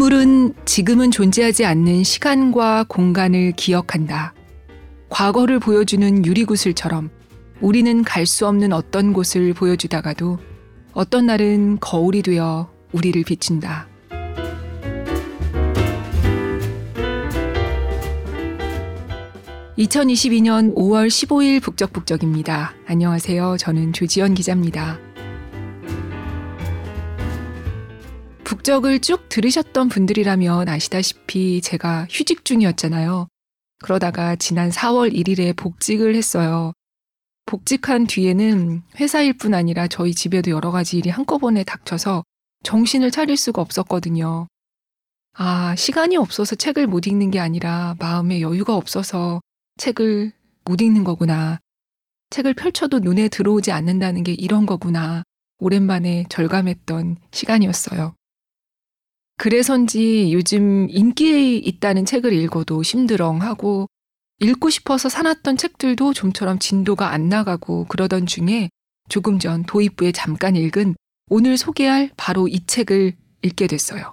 유물은 0.00 0.54
지금은 0.64 1.10
존재하지 1.10 1.66
않는 1.66 2.04
시간과 2.04 2.86
공간을 2.88 3.52
기억한다. 3.52 4.32
과거를 5.10 5.58
보여주는 5.58 6.24
유리구슬처럼 6.24 7.10
우리는 7.60 8.02
갈 8.02 8.24
수 8.24 8.46
없는 8.46 8.72
어떤 8.72 9.12
곳을 9.12 9.52
보여주다가도 9.52 10.38
어떤 10.94 11.26
날은 11.26 11.80
거울이 11.80 12.22
되어 12.22 12.72
우리를 12.92 13.22
비춘다. 13.24 13.88
2022년 19.76 20.74
5월 20.76 21.08
15일 21.08 21.60
북적북적입니다. 21.60 22.72
안녕하세요. 22.86 23.58
저는 23.58 23.92
조지연 23.92 24.32
기자입니다. 24.32 24.98
북적을 28.50 28.98
쭉 28.98 29.28
들으셨던 29.28 29.88
분들이라면 29.90 30.68
아시다시피 30.68 31.60
제가 31.60 32.08
휴직 32.10 32.44
중이었잖아요. 32.44 33.28
그러다가 33.78 34.34
지난 34.34 34.70
4월 34.70 35.14
1일에 35.14 35.54
복직을 35.56 36.16
했어요. 36.16 36.72
복직한 37.46 38.08
뒤에는 38.08 38.82
회사 38.98 39.22
일 39.22 39.34
뿐 39.34 39.54
아니라 39.54 39.86
저희 39.86 40.12
집에도 40.12 40.50
여러 40.50 40.72
가지 40.72 40.98
일이 40.98 41.10
한꺼번에 41.10 41.62
닥쳐서 41.62 42.24
정신을 42.64 43.12
차릴 43.12 43.36
수가 43.36 43.62
없었거든요. 43.62 44.48
아, 45.34 45.76
시간이 45.76 46.16
없어서 46.16 46.56
책을 46.56 46.88
못 46.88 47.06
읽는 47.06 47.30
게 47.30 47.38
아니라 47.38 47.94
마음에 48.00 48.40
여유가 48.40 48.74
없어서 48.74 49.40
책을 49.76 50.32
못 50.64 50.80
읽는 50.80 51.04
거구나. 51.04 51.60
책을 52.30 52.54
펼쳐도 52.54 52.98
눈에 52.98 53.28
들어오지 53.28 53.70
않는다는 53.70 54.24
게 54.24 54.32
이런 54.32 54.66
거구나. 54.66 55.22
오랜만에 55.60 56.24
절감했던 56.28 57.18
시간이었어요. 57.30 58.16
그래서인지 59.40 60.34
요즘 60.34 60.86
인기 60.90 61.56
있다는 61.56 62.04
책을 62.04 62.34
읽어도 62.34 62.82
심드렁하고 62.82 63.88
읽고 64.38 64.68
싶어서 64.68 65.08
사놨던 65.08 65.56
책들도 65.56 66.12
좀처럼 66.12 66.58
진도가 66.58 67.10
안 67.10 67.30
나가고 67.30 67.86
그러던 67.86 68.26
중에 68.26 68.68
조금 69.08 69.38
전 69.38 69.64
도입부에 69.64 70.12
잠깐 70.12 70.56
읽은 70.56 70.94
오늘 71.30 71.56
소개할 71.56 72.10
바로 72.18 72.48
이 72.48 72.66
책을 72.66 73.14
읽게 73.40 73.66
됐어요. 73.66 74.12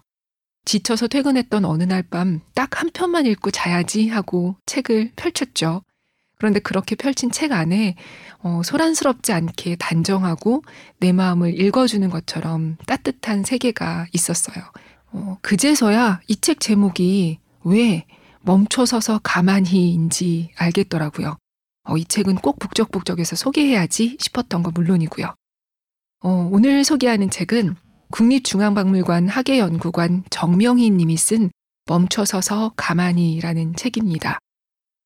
지쳐서 0.63 1.09
퇴근했던 1.09 1.65
어느 1.65 1.83
날 1.83 2.03
밤 2.03 2.39
딱 2.55 2.81
한 2.81 2.89
편만 2.93 3.25
읽고 3.25 3.51
자야지 3.51 4.07
하고 4.07 4.55
책을 4.65 5.11
펼쳤죠. 5.17 5.81
그런데 6.37 6.61
그렇게 6.61 6.95
펼친 6.95 7.31
책 7.31 7.51
안에 7.51 7.95
어, 8.43 8.61
소란스럽지 8.63 9.33
않게 9.33 9.75
단정하고 9.75 10.63
내 11.01 11.11
마음을 11.11 11.59
읽어주는 11.59 12.09
것처럼 12.09 12.77
따뜻한 12.85 13.43
세계가 13.43 14.07
있었어요. 14.13 14.63
어, 15.11 15.37
그제서야 15.41 16.21
이 16.27 16.35
책 16.35 16.59
제목이 16.59 17.39
왜 17.63 18.05
멈춰서서 18.41 19.19
가만히인지 19.23 20.51
알겠더라고요. 20.55 21.37
어, 21.83 21.97
이 21.97 22.05
책은 22.05 22.35
꼭 22.35 22.59
북적북적해서 22.59 23.35
소개해야지 23.35 24.17
싶었던 24.19 24.63
거 24.63 24.71
물론이고요. 24.71 25.33
어, 26.23 26.49
오늘 26.51 26.83
소개하는 26.83 27.29
책은 27.29 27.75
국립중앙박물관 28.11 29.27
학예연구관 29.27 30.23
정명희 30.29 30.89
님이 30.91 31.17
쓴 31.17 31.49
멈춰서서 31.85 32.73
가만히라는 32.75 33.75
책입니다. 33.75 34.39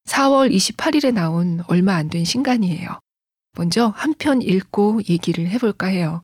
4월 0.07 0.51
28일에 0.51 1.13
나온 1.13 1.61
얼마 1.67 1.95
안 1.95 2.09
된 2.09 2.25
신간이에요. 2.25 2.99
먼저 3.57 3.87
한 3.95 4.13
편 4.17 4.41
읽고 4.41 5.01
얘기를 5.09 5.47
해볼까 5.49 5.87
해요. 5.87 6.21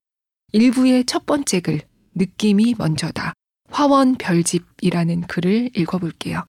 1부의 0.53 1.05
첫 1.05 1.25
번째 1.25 1.59
글, 1.59 1.81
느낌이 2.15 2.75
먼저다. 2.77 3.33
화원 3.69 4.15
별집이라는 4.15 5.21
글을 5.27 5.71
읽어볼게요. 5.75 6.45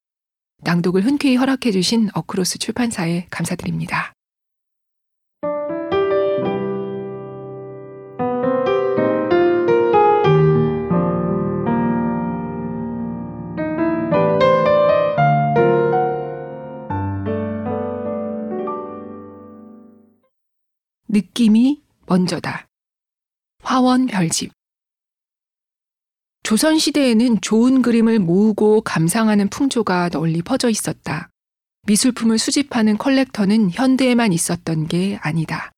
낭독을 0.62 1.04
흔쾌히 1.04 1.36
허락해주신 1.36 2.10
어크로스 2.14 2.58
출판사에 2.58 3.26
감사드립니다. 3.30 4.12
느낌이 21.08 21.82
먼저다. 22.06 22.66
화원 23.62 24.06
별집 24.06 24.57
조선시대에는 26.48 27.42
좋은 27.42 27.82
그림을 27.82 28.20
모으고 28.20 28.80
감상하는 28.80 29.50
풍조가 29.50 30.08
널리 30.08 30.40
퍼져 30.40 30.70
있었다. 30.70 31.28
미술품을 31.86 32.38
수집하는 32.38 32.96
컬렉터는 32.96 33.70
현대에만 33.70 34.32
있었던 34.32 34.86
게 34.86 35.18
아니다. 35.20 35.72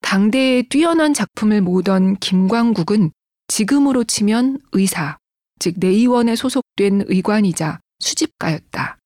당대에 0.00 0.62
뛰어난 0.62 1.12
작품을 1.12 1.60
모으던 1.60 2.16
김광국은 2.20 3.10
지금으로 3.48 4.04
치면 4.04 4.60
의사, 4.72 5.18
즉 5.58 5.74
내의원에 5.76 6.36
소속된 6.36 7.04
의관이자 7.08 7.80
수집가였다. 7.98 8.96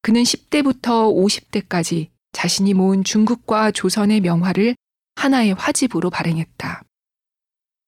그는 0.00 0.22
10대부터 0.22 1.12
50대까지 1.12 2.10
자신이 2.30 2.72
모은 2.74 3.02
중국과 3.02 3.72
조선의 3.72 4.20
명화를 4.20 4.76
하나의 5.16 5.54
화집으로 5.54 6.10
발행했다. 6.10 6.82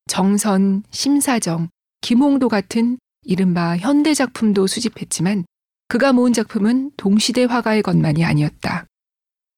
정선, 0.09 0.83
심사정, 0.91 1.69
김홍도 2.01 2.49
같은 2.49 2.99
이른바 3.23 3.77
현대 3.77 4.15
작품도 4.15 4.67
수집했지만 4.67 5.45
그가 5.89 6.13
모은 6.13 6.33
작품은 6.33 6.93
동시대 6.97 7.45
화가의 7.45 7.83
것만이 7.83 8.25
아니었다. 8.25 8.87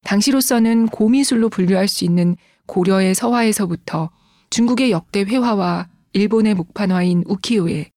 당시로서는 0.04 0.88
고미술로 0.88 1.48
분류할 1.48 1.88
수 1.88 2.04
있는 2.04 2.37
고려의 2.66 3.15
서화에서부터 3.15 4.10
중국의 4.50 4.91
역대 4.91 5.22
회화와 5.22 5.88
일본의 6.12 6.54
목판화인 6.54 7.25
우키요에 7.27 7.91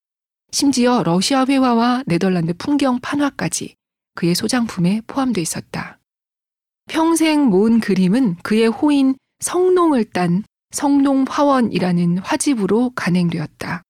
심지어 0.52 1.04
러시아 1.04 1.46
회화와 1.46 2.04
네덜란드 2.08 2.54
풍경 2.54 3.00
판화까지 3.00 3.76
그의 4.16 4.36
소장품에 4.36 5.02
포함되어 5.08 5.42
있었다. 5.42 6.00
평생 6.90 7.46
모은 7.46 7.80
그림은 7.80 8.36
그의 8.44 8.68
호인 8.68 9.16
성농을 9.40 10.06
딴 10.12 10.44
성농화원이라는 10.72 12.18
화집으로 12.20 12.92
간행되었다. 12.96 13.84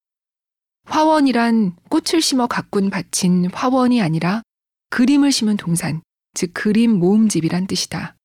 화원이란 0.85 1.75
꽃을 1.89 2.21
심어 2.21 2.47
가꾼 2.47 2.89
밭인 2.89 3.51
화원이 3.53 4.01
아니라 4.01 4.41
그림을 4.89 5.31
심은 5.31 5.57
동산, 5.57 6.01
즉 6.33 6.51
그림 6.53 6.91
모음집이란 6.91 7.67
뜻이다. 7.67 8.15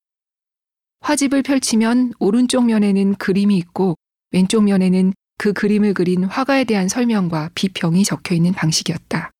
화집을 1.01 1.43
펼치면 1.43 2.13
오른쪽 2.19 2.65
면에는 2.65 3.15
그림이 3.15 3.57
있고 3.57 3.95
왼쪽 4.31 4.63
면에는 4.63 5.13
그 5.37 5.53
그림을 5.53 5.93
그린 5.93 6.23
화가에 6.23 6.63
대한 6.63 6.89
설명과 6.89 7.51
비평이 7.53 8.03
적혀 8.03 8.35
있는 8.35 8.51
방식이었다. 8.53 9.31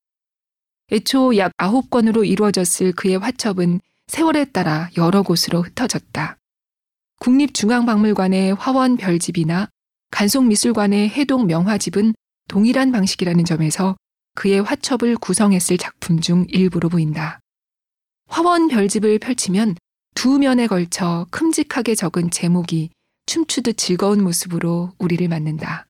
애초 0.91 1.35
약 1.37 1.51
아홉 1.57 1.89
권으로 1.89 2.23
이루어졌을 2.23 2.93
그의 2.93 3.17
화첩은 3.17 3.81
세월에 4.07 4.45
따라 4.45 4.89
여러 4.95 5.21
곳으로 5.23 5.63
흩어졌다. 5.63 6.37
국립중앙박물관의 7.19 8.53
화원 8.55 8.95
별집이나 8.95 9.67
간송미술관의 10.11 11.09
해동 11.09 11.47
명화집은 11.47 12.13
동일한 12.47 12.91
방식이라는 12.91 13.45
점에서 13.45 13.95
그의 14.35 14.61
화첩을 14.61 15.17
구성했을 15.17 15.77
작품 15.77 16.19
중 16.19 16.45
일부로 16.49 16.89
보인다. 16.89 17.39
화원 18.27 18.67
별집을 18.67 19.19
펼치면 19.19 19.75
두 20.15 20.39
면에 20.39 20.67
걸쳐 20.67 21.27
큼직하게 21.31 21.95
적은 21.95 22.31
제목이 22.31 22.89
춤추듯 23.25 23.77
즐거운 23.77 24.23
모습으로 24.23 24.91
우리를 24.99 25.27
맞는다. 25.27 25.85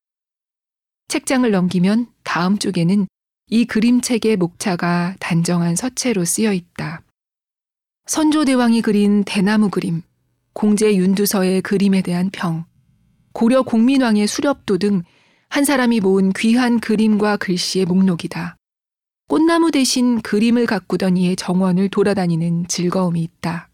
책장을 1.07 1.49
넘기면 1.49 2.07
다음 2.23 2.57
쪽에는 2.57 3.07
이 3.49 3.65
그림책의 3.65 4.37
목차가 4.37 5.15
단정한 5.19 5.75
서체로 5.75 6.25
쓰여 6.25 6.51
있다. 6.51 7.01
선조대왕이 8.07 8.81
그린 8.81 9.23
대나무 9.23 9.69
그림, 9.69 10.01
공제 10.53 10.95
윤두서의 10.95 11.61
그림에 11.61 12.01
대한 12.01 12.29
평, 12.31 12.65
고려 13.33 13.61
공민왕의 13.61 14.27
수렵도 14.27 14.77
등 14.77 15.03
한 15.49 15.65
사람이 15.65 16.01
모은 16.01 16.33
귀한 16.33 16.79
그림과 16.79 17.37
글씨의 17.37 17.85
목록이다. 17.85 18.57
꽃나무 19.27 19.71
대신 19.71 20.21
그림을 20.21 20.65
가꾸던 20.65 21.17
이의 21.17 21.35
정원을 21.35 21.89
돌아다니는 21.89 22.67
즐거움이 22.67 23.21
있다. 23.21 23.69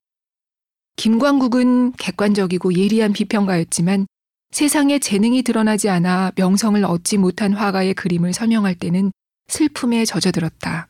김광국은 0.96 1.94
객관적이고 1.94 2.76
예리한 2.76 3.14
비평가였지만 3.14 4.08
세상에 4.52 5.00
재능이 5.00 5.42
드러나지 5.42 5.90
않아 5.90 6.32
명성을 6.36 6.84
얻지 6.86 7.18
못한 7.18 7.54
화가의 7.54 7.96
그림을 7.96 8.34
설명할 8.34 8.76
때는 8.76 9.12
슬픔에 9.48 10.06
젖어들었다. 10.06 10.88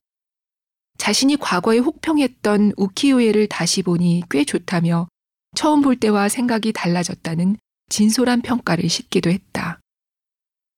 자신이 0.97 1.37
과거에 1.37 1.79
혹평했던 1.79 2.73
우키요에를 2.77 3.47
다시 3.47 3.81
보니 3.81 4.23
꽤 4.29 4.43
좋다며 4.43 5.07
처음 5.55 5.81
볼 5.81 5.95
때와 5.95 6.29
생각이 6.29 6.73
달라졌다는 6.73 7.57
진솔한 7.89 8.41
평가를 8.41 8.89
싣기도 8.89 9.29
했다. 9.29 9.79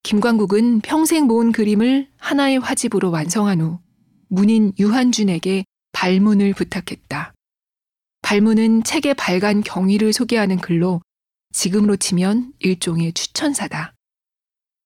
김광국은 0.06 0.82
평생 0.82 1.26
모은 1.26 1.52
그림을 1.52 2.08
하나의 2.18 2.60
화집으로 2.60 3.10
완성한 3.10 3.60
후 3.60 3.80
문인 4.28 4.72
유한준에게 4.78 5.66
발문을 5.94 6.54
부탁했다. 6.54 7.34
발문은 8.22 8.84
책의 8.84 9.16
발간 9.16 9.62
경위를 9.62 10.14
소개하는 10.14 10.58
글로 10.58 11.02
지금으로 11.54 11.96
치면 11.96 12.54
일종의 12.60 13.14
추천사다. 13.14 13.96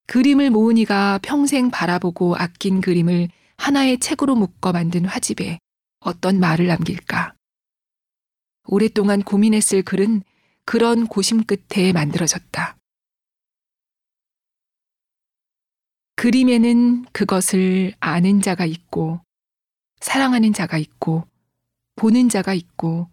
그림을 0.07 0.51
모은 0.51 0.77
이가 0.77 1.19
평생 1.21 1.69
바라보고 1.69 2.37
아낀 2.37 2.79
그림을 2.79 3.27
하나의 3.57 3.99
책으로 3.99 4.35
묶어 4.35 4.71
만든 4.71 5.03
화집에 5.03 5.59
어떤 5.99 6.39
말을 6.39 6.67
남길까? 6.67 7.33
오랫동안 8.67 9.23
고민했을 9.23 9.81
글은 9.81 10.23
그런 10.63 11.07
고심 11.07 11.43
끝에 11.43 11.91
만들어졌다. 11.91 12.78
그림에는 16.19 17.05
그것을 17.13 17.93
아는 18.01 18.41
자가 18.41 18.65
있고, 18.65 19.21
사랑하는 20.01 20.51
자가 20.51 20.77
있고, 20.77 21.25
보는 21.95 22.27
자가 22.27 22.53
있고, 22.53 23.07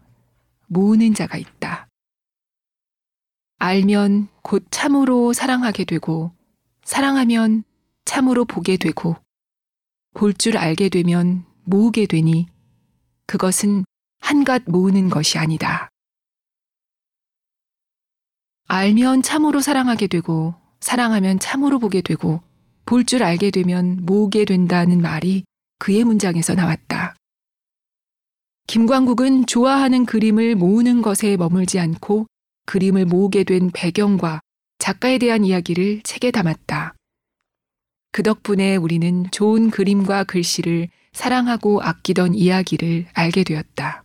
모으는 0.66 1.14
자가 1.14 1.38
있다. 1.38 1.86
알면 3.58 4.26
곧 4.42 4.66
참으로 4.72 5.32
사랑하게 5.32 5.84
되고, 5.84 6.32
사랑하면 6.82 7.62
참으로 8.04 8.44
보게 8.44 8.76
되고, 8.76 9.14
볼 10.14 10.34
줄 10.34 10.56
알게 10.56 10.88
되면 10.88 11.44
모으게 11.62 12.06
되니, 12.06 12.48
그것은 13.28 13.84
한갓 14.18 14.64
모으는 14.66 15.10
것이 15.10 15.38
아니다. 15.38 15.90
알면 18.66 19.22
참으로 19.22 19.60
사랑하게 19.60 20.08
되고, 20.08 20.56
사랑하면 20.80 21.38
참으로 21.38 21.78
보게 21.78 22.00
되고, 22.00 22.42
볼 22.86 23.04
줄 23.04 23.22
알게 23.22 23.50
되면 23.50 23.98
모으게 24.06 24.44
된다는 24.44 25.00
말이 25.02 25.44
그의 25.78 26.04
문장에서 26.04 26.54
나왔다. 26.54 27.16
김광국은 28.68 29.46
좋아하는 29.46 30.06
그림을 30.06 30.54
모으는 30.54 31.02
것에 31.02 31.36
머물지 31.36 31.78
않고 31.78 32.26
그림을 32.66 33.04
모으게 33.04 33.44
된 33.44 33.70
배경과 33.72 34.40
작가에 34.78 35.18
대한 35.18 35.44
이야기를 35.44 36.02
책에 36.02 36.30
담았다. 36.30 36.94
그 38.12 38.22
덕분에 38.22 38.76
우리는 38.76 39.26
좋은 39.30 39.70
그림과 39.70 40.24
글씨를 40.24 40.88
사랑하고 41.12 41.82
아끼던 41.82 42.34
이야기를 42.34 43.06
알게 43.12 43.44
되었다. 43.44 44.04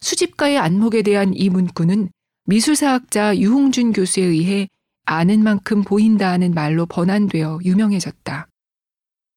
수집가의 0.00 0.58
안목에 0.58 1.02
대한 1.02 1.32
이 1.34 1.48
문구는 1.48 2.10
미술사학자 2.44 3.36
유홍준 3.36 3.92
교수에 3.92 4.24
의해 4.24 4.68
아는 5.04 5.42
만큼 5.42 5.82
보인다 5.82 6.30
하는 6.30 6.54
말로 6.54 6.86
번안되어 6.86 7.60
유명해졌다. 7.64 8.48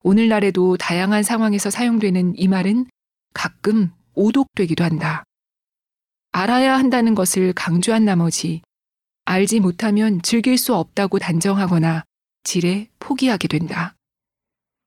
오늘날에도 0.04 0.78
다양한 0.78 1.24
상황에서 1.24 1.70
사용되는 1.70 2.38
이 2.38 2.48
말은 2.48 2.86
가끔 3.34 3.92
오독되기도 4.14 4.84
한다. 4.84 5.24
알아야 6.32 6.78
한다는 6.78 7.16
것을 7.16 7.54
강조한 7.54 8.06
나머지 8.06 8.62
알지 9.26 9.60
못하면 9.60 10.22
즐길 10.22 10.58
수 10.58 10.74
없다고 10.74 11.20
단정하거나 11.20 12.06
지레 12.44 12.88
포기하게 13.00 13.50
된다. 13.50 13.96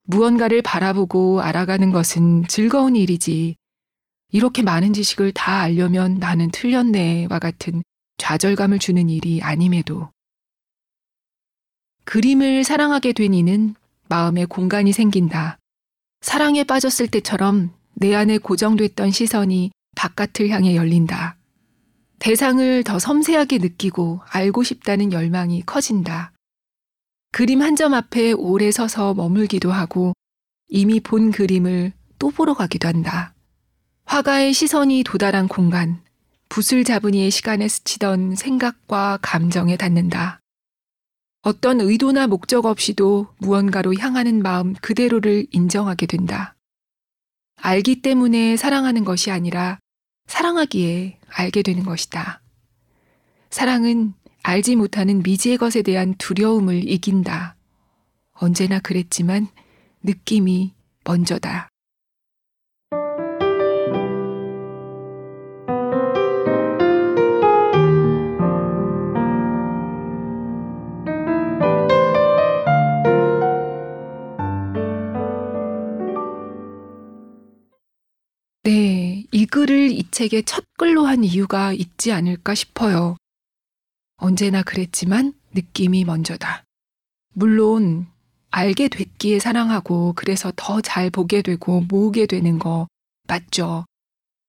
무언가를 0.05 0.63
바라보고 0.63 1.43
알아가는 1.43 1.93
것은 1.93 2.47
즐거운 2.49 2.97
일이지. 2.97 3.57
이렇게 4.33 4.63
많은 4.63 4.95
지식을 4.95 5.33
다 5.33 5.61
알려면 5.61 6.15
나는 6.15 6.51
틀렸네와 6.51 7.39
같은 7.39 7.83
좌절감을 8.17 8.79
주는 8.79 9.09
일이 9.11 9.43
아님에도. 9.43 10.11
그림을 12.11 12.65
사랑하게 12.65 13.13
된 13.13 13.35
이는 13.35 13.77
마음에 14.09 14.45
공간이 14.45 14.93
생긴다. 14.93 15.59
사랑에 16.23 16.65
빠졌을 16.65 17.07
때처럼 17.07 17.71
내 17.95 18.17
안에 18.17 18.39
고정됐던 18.39 19.13
시선이 19.13 19.71
바깥을 19.95 20.49
향해 20.51 20.75
열린다. 20.75 21.37
대상을 22.19 22.83
더 22.83 22.99
섬세하게 22.99 23.59
느끼고 23.59 24.23
알고 24.29 24.65
싶다는 24.65 25.13
열망이 25.13 25.63
커진다. 25.63 26.33
그림 27.31 27.63
한 27.63 27.77
점 27.77 27.95
앞에 27.95 28.33
오래 28.33 28.73
서서 28.73 29.15
머물기도 29.15 29.71
하고 29.71 30.13
이미 30.67 30.99
본 30.99 31.31
그림을 31.31 31.93
또 32.19 32.31
보러 32.31 32.55
가기도 32.55 32.89
한다. 32.89 33.35
화가의 34.07 34.53
시선이 34.53 35.05
도달한 35.05 35.47
공간, 35.47 36.03
붓을 36.49 36.83
잡은 36.83 37.15
이의 37.15 37.31
시간에 37.31 37.69
스치던 37.69 38.35
생각과 38.35 39.21
감정에 39.23 39.77
닿는다. 39.77 40.40
어떤 41.43 41.81
의도나 41.81 42.27
목적 42.27 42.67
없이도 42.67 43.29
무언가로 43.39 43.95
향하는 43.95 44.43
마음 44.43 44.75
그대로를 44.75 45.47
인정하게 45.51 46.07
된다. 46.07 46.55
알기 47.57 48.03
때문에 48.03 48.57
사랑하는 48.57 49.05
것이 49.05 49.31
아니라 49.31 49.79
사랑하기에 50.27 51.19
알게 51.29 51.63
되는 51.63 51.85
것이다. 51.85 52.43
사랑은 53.51 54.13
알지 54.43 54.77
못하는 54.77 55.23
미지의 55.23 55.57
것에 55.57 55.83
대한 55.83 56.15
두려움을 56.19 56.89
이긴다. 56.89 57.57
언제나 58.33 58.79
그랬지만 58.79 59.49
느낌이 60.03 60.75
먼저다. 61.05 61.69
글을 79.51 79.91
이 79.91 80.11
책의 80.11 80.45
첫 80.45 80.65
글로 80.79 81.07
한 81.07 81.25
이유가 81.25 81.73
있지 81.73 82.13
않을까 82.13 82.55
싶어요. 82.55 83.17
언제나 84.17 84.63
그랬지만 84.63 85.33
느낌이 85.55 86.05
먼저다. 86.05 86.65
물론 87.35 88.07
알게 88.51 88.89
됐기에 88.89 89.39
사랑하고 89.39 90.13
그래서 90.17 90.53
더 90.57 90.81
잘 90.81 91.11
보게 91.11 91.43
되고 91.43 91.81
모으게 91.83 92.27
되는 92.27 92.59
거 92.59 92.87
맞죠. 93.29 93.85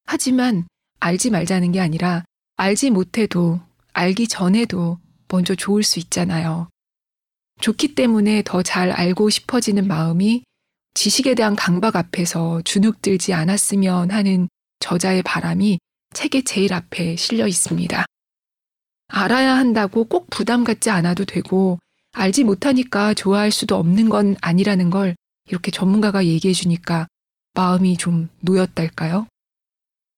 하지만 0.05 0.65
알지 0.99 1.29
말자는 1.29 1.71
게 1.71 1.79
아니라 1.79 2.23
알지 2.57 2.89
못해도 2.91 3.59
알기 3.93 4.27
전에도 4.27 4.99
먼저 5.27 5.55
좋을 5.55 5.83
수 5.83 5.99
있잖아요. 5.99 6.67
좋기 7.61 7.95
때문에 7.95 8.41
더 8.43 8.63
잘 8.63 8.91
알고 8.91 9.29
싶어지는 9.29 9.87
마음이 9.87 10.43
지식에 10.93 11.35
대한 11.35 11.55
강박 11.55 11.95
앞에서 11.95 12.61
주눅들지 12.63 13.33
않았으면 13.33 14.11
하는 14.11 14.49
저자의 14.81 15.23
바람이 15.23 15.79
책의 16.13 16.43
제일 16.43 16.73
앞에 16.73 17.15
실려 17.15 17.47
있습니다. 17.47 18.05
알아야 19.07 19.55
한다고 19.55 20.03
꼭 20.03 20.29
부담 20.29 20.63
갖지 20.65 20.89
않아도 20.89 21.23
되고 21.23 21.79
알지 22.11 22.43
못하니까 22.43 23.13
좋아할 23.13 23.51
수도 23.51 23.75
없는 23.77 24.09
건 24.09 24.35
아니라는 24.41 24.89
걸 24.89 25.15
이렇게 25.47 25.71
전문가가 25.71 26.25
얘기해 26.25 26.53
주니까 26.53 27.07
마음이 27.53 27.95
좀 27.97 28.27
놓였달까요? 28.41 29.27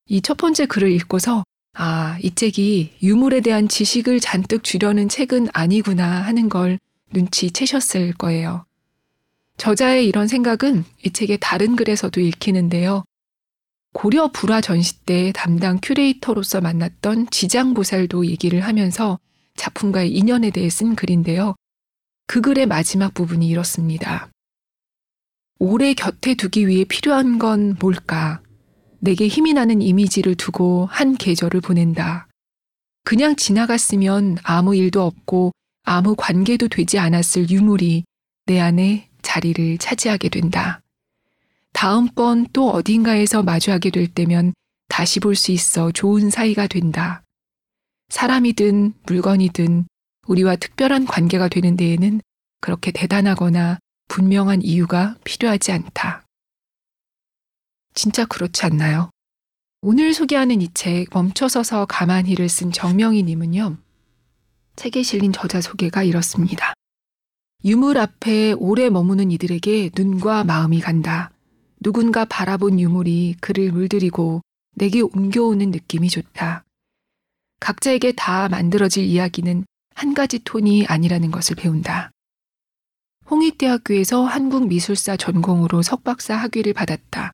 이 0.09 0.21
첫 0.21 0.37
번째 0.37 0.65
글을 0.65 0.91
읽고서 0.91 1.43
아, 1.75 2.17
이 2.21 2.35
책이 2.35 2.97
유물에 3.01 3.41
대한 3.41 3.67
지식을 3.67 4.19
잔뜩 4.19 4.63
주려는 4.63 5.09
책은 5.09 5.47
아니구나 5.53 6.21
하는 6.21 6.49
걸 6.49 6.79
눈치채셨을 7.11 8.13
거예요. 8.13 8.65
저자의 9.57 10.07
이런 10.07 10.27
생각은 10.27 10.83
이 11.03 11.11
책의 11.11 11.37
다른 11.41 11.75
글에서도 11.75 12.19
읽히는데요. 12.19 13.03
고려 13.93 14.27
불화 14.27 14.59
전시 14.59 14.99
때 15.05 15.31
담당 15.33 15.79
큐레이터로서 15.81 16.61
만났던 16.61 17.29
지장보살도 17.29 18.25
얘기를 18.25 18.61
하면서 18.61 19.19
작품과의 19.55 20.11
인연에 20.11 20.49
대해 20.49 20.69
쓴 20.69 20.95
글인데요. 20.95 21.55
그 22.27 22.41
글의 22.41 22.65
마지막 22.65 23.13
부분이 23.13 23.47
이렇습니다. 23.47 24.29
오래 25.59 25.93
곁에 25.93 26.33
두기 26.33 26.67
위해 26.67 26.83
필요한 26.83 27.37
건 27.37 27.77
뭘까? 27.79 28.41
내게 28.99 29.27
힘이 29.27 29.53
나는 29.53 29.81
이미지를 29.81 30.35
두고 30.35 30.87
한 30.89 31.15
계절을 31.15 31.61
보낸다. 31.61 32.27
그냥 33.05 33.35
지나갔으면 33.35 34.37
아무 34.43 34.75
일도 34.75 35.03
없고 35.03 35.51
아무 35.83 36.15
관계도 36.15 36.69
되지 36.69 36.97
않았을 36.99 37.49
유물이 37.49 38.05
내 38.45 38.59
안에 38.59 39.09
자리를 39.21 39.77
차지하게 39.77 40.29
된다. 40.29 40.82
다음번 41.73 42.47
또 42.53 42.69
어딘가에서 42.69 43.43
마주하게 43.43 43.89
될 43.89 44.07
때면 44.07 44.53
다시 44.89 45.19
볼 45.19 45.35
수 45.35 45.51
있어 45.51 45.91
좋은 45.91 46.29
사이가 46.29 46.67
된다. 46.67 47.23
사람이든 48.09 48.93
물건이든 49.05 49.85
우리와 50.27 50.55
특별한 50.55 51.05
관계가 51.05 51.47
되는 51.49 51.75
데에는 51.75 52.21
그렇게 52.61 52.91
대단하거나 52.91 53.79
분명한 54.07 54.61
이유가 54.61 55.15
필요하지 55.23 55.71
않다. 55.71 56.23
진짜 57.95 58.25
그렇지 58.25 58.65
않나요? 58.65 59.09
오늘 59.81 60.13
소개하는 60.13 60.61
이 60.61 60.69
책 60.73 61.07
멈춰서서 61.11 61.85
가만히를 61.87 62.47
쓴 62.47 62.71
정명희님은요. 62.71 63.77
책에 64.75 65.03
실린 65.03 65.33
저자 65.33 65.59
소개가 65.59 66.03
이렇습니다. 66.03 66.73
유물 67.65 67.97
앞에 67.97 68.53
오래 68.53 68.89
머무는 68.89 69.31
이들에게 69.31 69.91
눈과 69.95 70.43
마음이 70.45 70.79
간다. 70.79 71.31
누군가 71.83 72.23
바라본 72.23 72.79
유물이 72.79 73.35
그를 73.41 73.69
물들이고 73.71 74.41
내게 74.75 75.01
옮겨오는 75.01 75.69
느낌이 75.69 76.09
좋다. 76.09 76.63
각자에게 77.59 78.13
다 78.13 78.47
만들어질 78.47 79.03
이야기는 79.03 79.65
한 79.93 80.13
가지 80.13 80.39
톤이 80.39 80.85
아니라는 80.87 81.29
것을 81.29 81.57
배운다. 81.57 82.11
홍익대학교에서 83.29 84.23
한국미술사 84.23 85.17
전공으로 85.17 85.81
석박사 85.81 86.35
학위를 86.35 86.73
받았다. 86.73 87.31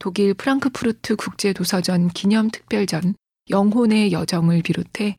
독일 0.00 0.34
프랑크푸르트 0.34 1.14
국제도서전 1.14 2.08
기념특별전 2.08 3.14
영혼의 3.50 4.10
여정을 4.10 4.62
비롯해 4.62 5.16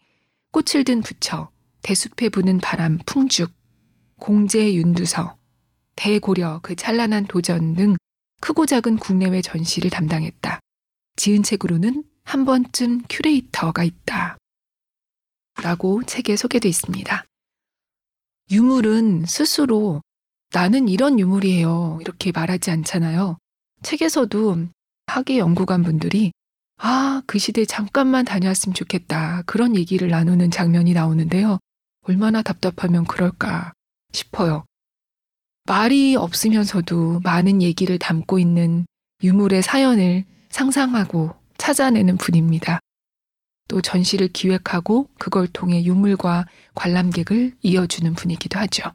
꽃을 0.51 0.83
든 0.83 1.01
부처, 1.01 1.49
대숲에 1.83 2.27
부는 2.27 2.59
바람 2.59 2.99
풍죽, 3.05 3.51
공제 4.19 4.73
윤두서, 4.75 5.37
대고려 5.95 6.59
그 6.61 6.75
찬란한 6.75 7.25
도전 7.27 7.75
등 7.75 7.95
크고 8.43 8.65
작은 8.65 8.97
국내외 8.97 9.41
전시를 9.41 9.89
담당했다. 9.89 10.59
지은 11.15 11.43
책으로는 11.43 12.03
한 12.25 12.43
번쯤 12.43 13.03
큐레이터가 13.09 13.85
있다. 13.85 14.37
라고 15.61 16.03
책에 16.03 16.35
소개되어 16.35 16.67
있습니다. 16.67 17.23
유물은 18.51 19.27
스스로 19.27 20.01
나는 20.51 20.89
이런 20.89 21.21
유물이에요. 21.21 21.99
이렇게 22.01 22.33
말하지 22.33 22.69
않잖아요. 22.71 23.37
책에서도 23.81 24.67
학예 25.07 25.37
연구관 25.37 25.83
분들이 25.83 26.33
아, 26.79 27.21
그 27.25 27.39
시대 27.39 27.63
잠깐만 27.63 28.25
다녀왔으면 28.25 28.73
좋겠다. 28.73 29.43
그런 29.45 29.73
얘기를 29.77 30.09
나누는 30.09 30.51
장면이 30.51 30.91
나오는데요. 30.91 31.59
얼마나 32.01 32.41
답답하면 32.41 33.05
그럴까 33.05 33.71
싶어요. 34.11 34.65
말이 35.65 36.15
없으면서도 36.15 37.21
많은 37.23 37.61
얘기를 37.61 37.97
담고 37.97 38.39
있는 38.39 38.85
유물의 39.23 39.61
사연을 39.61 40.25
상상하고 40.49 41.33
찾아내는 41.57 42.17
분입니다. 42.17 42.79
또 43.69 43.81
전시를 43.81 44.27
기획하고 44.27 45.07
그걸 45.17 45.47
통해 45.47 45.83
유물과 45.83 46.45
관람객을 46.75 47.55
이어주는 47.61 48.13
분이기도 48.13 48.59
하죠. 48.59 48.91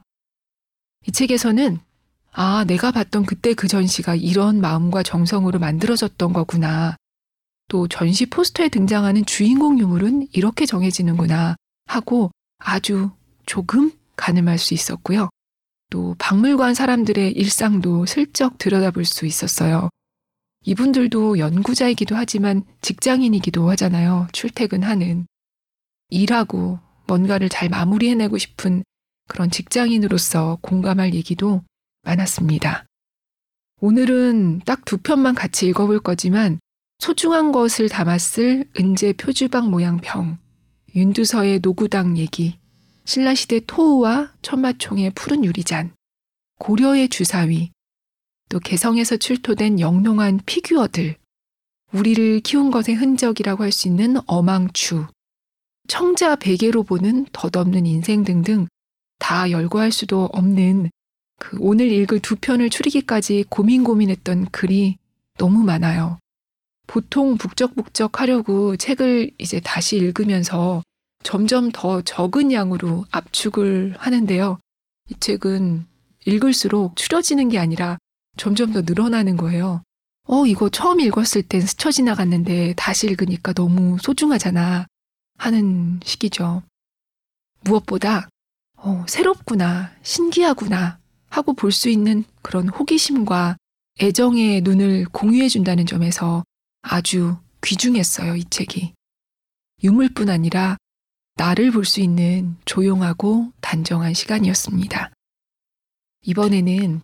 이 1.07 1.13
책에서는 1.13 1.79
아, 2.33 2.65
내가 2.65 2.93
봤던 2.93 3.25
그때 3.25 3.55
그 3.55 3.67
전시가 3.67 4.15
이런 4.15 4.61
마음과 4.61 5.03
정성으로 5.03 5.59
만들어졌던 5.59 6.35
거구나. 6.35 6.97
또 7.69 7.89
전시 7.89 8.27
포스터에 8.27 8.69
등장하는 8.69 9.25
주인공 9.25 9.79
유물은 9.79 10.29
이렇게 10.33 10.67
정해지는구나 10.67 11.57
하고 11.87 12.31
아주 12.59 13.11
조금 13.47 13.91
가늠할 14.17 14.59
수 14.59 14.75
있었고요. 14.75 15.31
또 15.91 16.15
박물관 16.19 16.75
사람들의 16.75 17.33
일상도 17.33 18.07
슬쩍 18.07 18.59
들여다볼 18.59 19.05
수 19.05 19.27
있었어요. 19.27 19.89
이분들도 20.65 21.39
연구자이기도 21.39 22.15
하지만 22.17 22.65
직장인이기도 22.83 23.71
하잖아요. 23.71 24.29
출퇴근하는. 24.33 25.27
일하고 26.11 26.79
뭔가를 27.07 27.49
잘 27.49 27.69
마무리해내고 27.69 28.37
싶은 28.39 28.83
그런 29.29 29.51
직장인으로서 29.51 30.59
공감할 30.61 31.15
얘기도 31.15 31.63
많았습니다. 32.03 32.85
오늘은 33.81 34.61
딱 34.65 34.85
두 34.85 34.99
편만 34.99 35.35
같이 35.35 35.67
읽어볼 35.69 36.01
거지만 36.01 36.59
소중한 36.99 37.53
것을 37.53 37.89
담았을 37.89 38.65
은재 38.79 39.13
표주방 39.13 39.71
모양 39.71 39.99
병, 39.99 40.39
윤두서의 40.95 41.61
노구당 41.63 42.19
얘기, 42.19 42.59
신라시대 43.09 43.61
토우와 43.67 44.35
천마총의 44.43 45.13
푸른 45.15 45.43
유리잔, 45.43 45.95
고려의 46.59 47.09
주사위, 47.09 47.71
또 48.51 48.61
개성에서 48.61 49.17
출토된 49.17 49.81
영롱한 49.81 50.41
피규어들, 50.45 51.17
우리를 51.95 52.41
키운 52.41 52.71
것의 52.71 52.97
흔적이라고 52.97 53.65
할 53.65 53.73
수 53.73 53.89
있는 53.89 54.19
어망추, 54.27 55.07
청자 55.89 56.37
베개로 56.37 56.83
보는 56.83 57.25
덧없는 57.33 57.87
인생 57.87 58.25
등등 58.25 58.69
다 59.19 59.51
열거할 59.51 59.91
수도 59.91 60.29
없는 60.35 60.91
그 61.41 61.57
오늘 61.61 61.91
읽을 61.91 62.21
두 62.21 62.37
편을 62.37 62.69
추리기까지 62.69 63.47
고민 63.49 63.85
고민했던 63.85 64.51
글이 64.51 64.99
너무 65.39 65.65
많아요. 65.65 66.19
보통 66.87 67.39
북적북적 67.39 68.21
하려고 68.21 68.77
책을 68.77 69.31
이제 69.39 69.61
다시 69.61 69.97
읽으면서 69.97 70.83
점점 71.23 71.71
더 71.73 72.01
적은 72.03 72.53
양으로 72.53 73.05
압축을 73.11 73.95
하는데요. 73.99 74.59
이 75.11 75.15
책은 75.19 75.87
읽을수록 76.27 76.97
추려지는 76.97 77.49
게 77.49 77.59
아니라 77.59 77.99
점점 78.37 78.73
더 78.73 78.83
늘어나는 78.83 79.37
거예요. 79.37 79.83
어, 80.25 80.47
이거 80.47 80.69
처음 80.69 81.01
읽었을 81.01 81.43
땐 81.43 81.63
스쳐 81.63 81.91
지나갔는데 81.91 82.75
다시 82.77 83.07
읽으니까 83.07 83.53
너무 83.55 83.97
소중하잖아. 84.01 84.87
하는 85.39 86.01
시기죠. 86.05 86.63
무엇보다, 87.63 88.29
어, 88.77 89.05
새롭구나, 89.09 89.93
신기하구나 90.03 90.99
하고 91.31 91.53
볼 91.55 91.73
수 91.73 91.89
있는 91.89 92.25
그런 92.43 92.69
호기심과 92.69 93.57
애정의 94.01 94.61
눈을 94.63 95.07
공유해 95.13 95.49
준다는 95.49 95.87
점에서 95.87 96.45
아주 96.83 97.37
귀중했어요, 97.65 98.37
이 98.37 98.45
책이. 98.45 98.95
유물뿐 99.83 100.29
아니라 100.29 100.77
나를 101.39 101.71
볼 101.71 101.85
수 101.85 102.01
있는 102.01 102.57
조용하고 102.65 103.53
단정한 103.61 104.13
시간이었습니다. 104.13 105.13
이번에는 106.27 107.01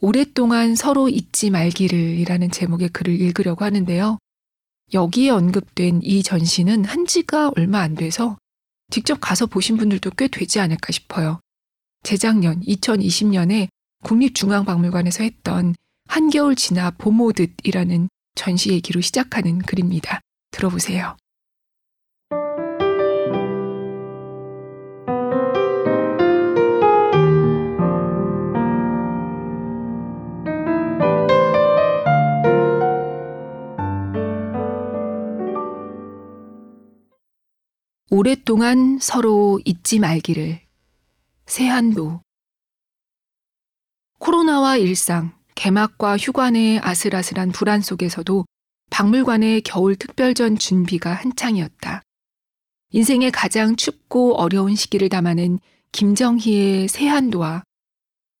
오랫동안 0.00 0.76
서로 0.76 1.08
잊지 1.08 1.50
말기를 1.50 1.98
이라는 1.98 2.50
제목의 2.50 2.90
글을 2.90 3.18
읽으려고 3.18 3.64
하는데요. 3.64 4.18
여기에 4.92 5.30
언급된 5.30 6.00
이 6.02 6.22
전시는 6.22 6.84
한 6.84 7.06
지가 7.06 7.52
얼마 7.56 7.80
안 7.80 7.94
돼서 7.94 8.36
직접 8.90 9.20
가서 9.20 9.46
보신 9.46 9.76
분들도 9.78 10.10
꽤 10.12 10.28
되지 10.28 10.60
않을까 10.60 10.92
싶어요. 10.92 11.40
재작년 12.02 12.60
2020년에 12.60 13.68
국립중앙박물관에서 14.04 15.24
했던 15.24 15.74
한겨울 16.08 16.56
지나 16.56 16.90
봄 16.92 17.20
오듯이라는 17.22 18.08
전시 18.34 18.70
얘기로 18.70 19.00
시작하는 19.00 19.58
글입니다. 19.58 20.20
들어보세요. 20.52 21.16
오랫동안 38.10 38.98
서로 39.02 39.60
잊지 39.66 39.98
말기를 39.98 40.60
세한도 41.44 42.22
코로나와 44.18 44.78
일상, 44.78 45.32
개막과 45.54 46.16
휴관의 46.16 46.80
아슬아슬한 46.82 47.52
불안 47.52 47.82
속에서도 47.82 48.46
박물관의 48.88 49.60
겨울 49.60 49.94
특별전 49.94 50.56
준비가 50.56 51.12
한창이었다. 51.12 52.02
인생의 52.92 53.30
가장 53.30 53.76
춥고 53.76 54.36
어려운 54.36 54.74
시기를 54.74 55.10
담아낸 55.10 55.58
김정희의 55.92 56.88
세한도와 56.88 57.62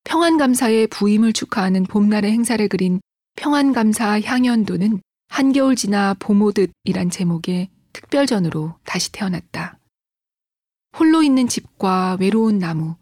평안감사의 0.04 0.86
부임을 0.86 1.34
축하하는 1.34 1.84
봄날의 1.84 2.32
행사를 2.32 2.66
그린 2.68 3.00
평안감사 3.36 4.22
향연도는 4.22 5.02
한겨울 5.28 5.76
지나 5.76 6.14
봄 6.14 6.40
오듯이란 6.40 7.10
제목의 7.10 7.68
특별전으로 7.92 8.78
다시 8.84 9.12
태어났다. 9.12 9.78
홀로 10.98 11.22
있는 11.22 11.48
집과 11.48 12.16
외로운 12.20 12.58
나무, 12.58 12.96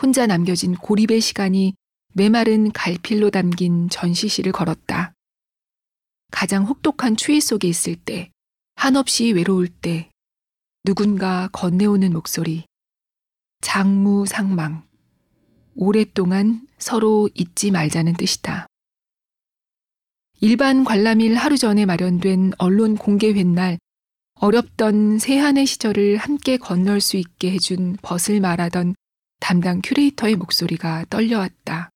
혼자 0.00 0.26
남겨진 0.26 0.74
고립의 0.76 1.20
시간이 1.20 1.74
메마른 2.14 2.72
갈필로 2.72 3.30
담긴 3.30 3.88
전시실을 3.88 4.52
걸었다. 4.52 5.14
가장 6.30 6.64
혹독한 6.64 7.16
추위 7.16 7.40
속에 7.40 7.68
있을 7.68 7.96
때, 7.96 8.30
한없이 8.76 9.32
외로울 9.32 9.68
때, 9.68 10.10
누군가 10.84 11.48
건네오는 11.52 12.12
목소리, 12.12 12.64
장무상망, 13.60 14.88
오랫동안 15.74 16.66
서로 16.78 17.28
잊지 17.34 17.70
말자는 17.70 18.14
뜻이다. 18.14 18.66
일반 20.40 20.84
관람일 20.84 21.34
하루 21.34 21.58
전에 21.58 21.84
마련된 21.84 22.52
언론 22.58 22.96
공개 22.96 23.32
회날 23.32 23.78
어렵던 24.42 25.18
세한의 25.18 25.66
시절을 25.66 26.16
함께 26.16 26.56
건널 26.56 27.02
수 27.02 27.18
있게 27.18 27.50
해준 27.50 27.98
벗을 28.00 28.40
말하던 28.40 28.94
담당 29.38 29.82
큐레이터의 29.84 30.36
목소리가 30.36 31.04
떨려왔다. 31.10 31.90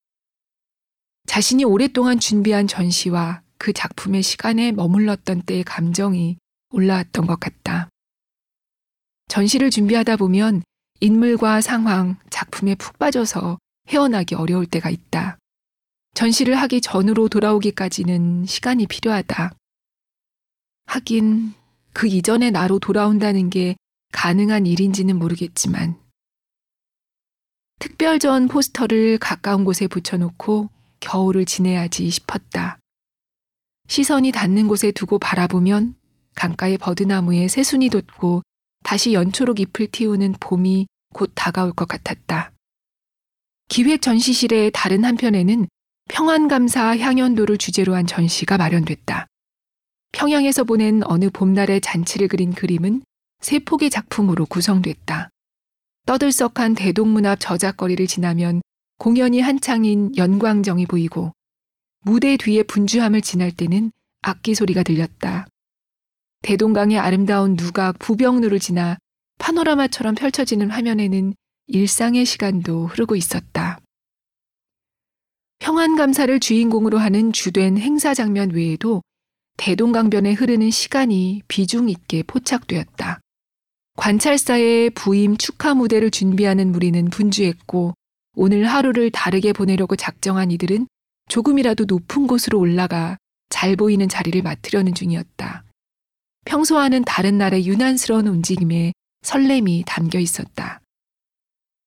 자신이 1.26 1.64
오랫동안 1.64 2.20
준비한 2.20 2.66
전시와 2.66 3.40
그 3.56 3.72
작품의 3.72 4.22
시간에 4.22 4.72
머물렀던 4.72 5.42
때의 5.42 5.64
감정이 5.64 6.36
올라왔던 6.68 7.26
것 7.26 7.40
같다. 7.40 7.88
전시를 9.28 9.70
준비하다 9.70 10.16
보면 10.16 10.62
인물과 11.00 11.62
상황, 11.62 12.18
작품에 12.28 12.74
푹 12.74 12.98
빠져서 12.98 13.56
헤어나기 13.88 14.34
어려울 14.34 14.66
때가 14.66 14.90
있다. 14.90 15.38
전시를 16.12 16.56
하기 16.56 16.82
전으로 16.82 17.30
돌아오기까지는 17.30 18.44
시간이 18.44 18.86
필요하다. 18.86 19.54
하긴 20.84 21.54
그 21.94 22.06
이전의 22.08 22.50
나로 22.50 22.78
돌아온다는 22.78 23.48
게 23.48 23.76
가능한 24.12 24.66
일인지는 24.66 25.16
모르겠지만 25.16 25.96
특별전 27.78 28.48
포스터를 28.48 29.18
가까운 29.18 29.64
곳에 29.64 29.86
붙여놓고 29.86 30.70
겨울을 31.00 31.44
지내야지 31.44 32.10
싶었다. 32.10 32.78
시선이 33.88 34.32
닿는 34.32 34.68
곳에 34.68 34.90
두고 34.90 35.18
바라보면 35.18 35.94
강가의 36.34 36.78
버드나무에 36.78 37.48
새순이 37.48 37.90
돋고 37.90 38.42
다시 38.82 39.12
연초록 39.12 39.60
잎을 39.60 39.88
틔우는 39.88 40.34
봄이 40.40 40.86
곧 41.12 41.32
다가올 41.34 41.72
것 41.72 41.86
같았다. 41.86 42.52
기획 43.68 44.02
전시실의 44.02 44.72
다른 44.74 45.04
한편에는 45.04 45.68
평안감사 46.08 46.96
향연도를 46.98 47.58
주제로 47.58 47.94
한 47.94 48.06
전시가 48.06 48.58
마련됐다. 48.58 49.26
평양에서 50.14 50.62
보낸 50.62 51.02
어느 51.04 51.28
봄날의 51.28 51.80
잔치를 51.80 52.28
그린 52.28 52.52
그림은 52.52 53.02
세 53.40 53.58
폭의 53.58 53.90
작품으로 53.90 54.46
구성됐다. 54.46 55.28
떠들썩한 56.06 56.76
대동문 56.76 57.26
앞 57.26 57.40
저작거리를 57.40 58.06
지나면 58.06 58.62
공연이 58.98 59.40
한창인 59.40 60.16
연광정이 60.16 60.86
보이고 60.86 61.32
무대 62.02 62.36
뒤에 62.36 62.62
분주함을 62.62 63.22
지날 63.22 63.50
때는 63.50 63.90
악기 64.22 64.54
소리가 64.54 64.84
들렸다. 64.84 65.48
대동강의 66.42 66.98
아름다운 66.98 67.56
누각 67.56 67.98
부병루를 67.98 68.60
지나 68.60 68.98
파노라마처럼 69.38 70.14
펼쳐지는 70.14 70.70
화면에는 70.70 71.34
일상의 71.66 72.24
시간도 72.24 72.86
흐르고 72.86 73.16
있었다. 73.16 73.80
평안감사를 75.58 76.38
주인공으로 76.38 76.98
하는 76.98 77.32
주된 77.32 77.78
행사 77.78 78.14
장면 78.14 78.50
외에도 78.50 79.02
대동강변에 79.56 80.32
흐르는 80.32 80.70
시간이 80.70 81.42
비중 81.48 81.88
있게 81.88 82.22
포착되었다. 82.24 83.20
관찰사의 83.96 84.90
부임 84.90 85.36
축하 85.36 85.74
무대를 85.74 86.10
준비하는 86.10 86.72
무리는 86.72 87.08
분주했고 87.10 87.94
오늘 88.36 88.66
하루를 88.66 89.10
다르게 89.10 89.52
보내려고 89.52 89.94
작정한 89.96 90.50
이들은 90.50 90.88
조금이라도 91.28 91.84
높은 91.84 92.26
곳으로 92.26 92.58
올라가 92.58 93.16
잘 93.48 93.76
보이는 93.76 94.08
자리를 94.08 94.42
맡으려는 94.42 94.94
중이었다. 94.94 95.64
평소와는 96.44 97.04
다른 97.04 97.38
날의 97.38 97.66
유난스러운 97.66 98.26
움직임에 98.26 98.92
설렘이 99.22 99.84
담겨 99.86 100.18
있었다. 100.18 100.80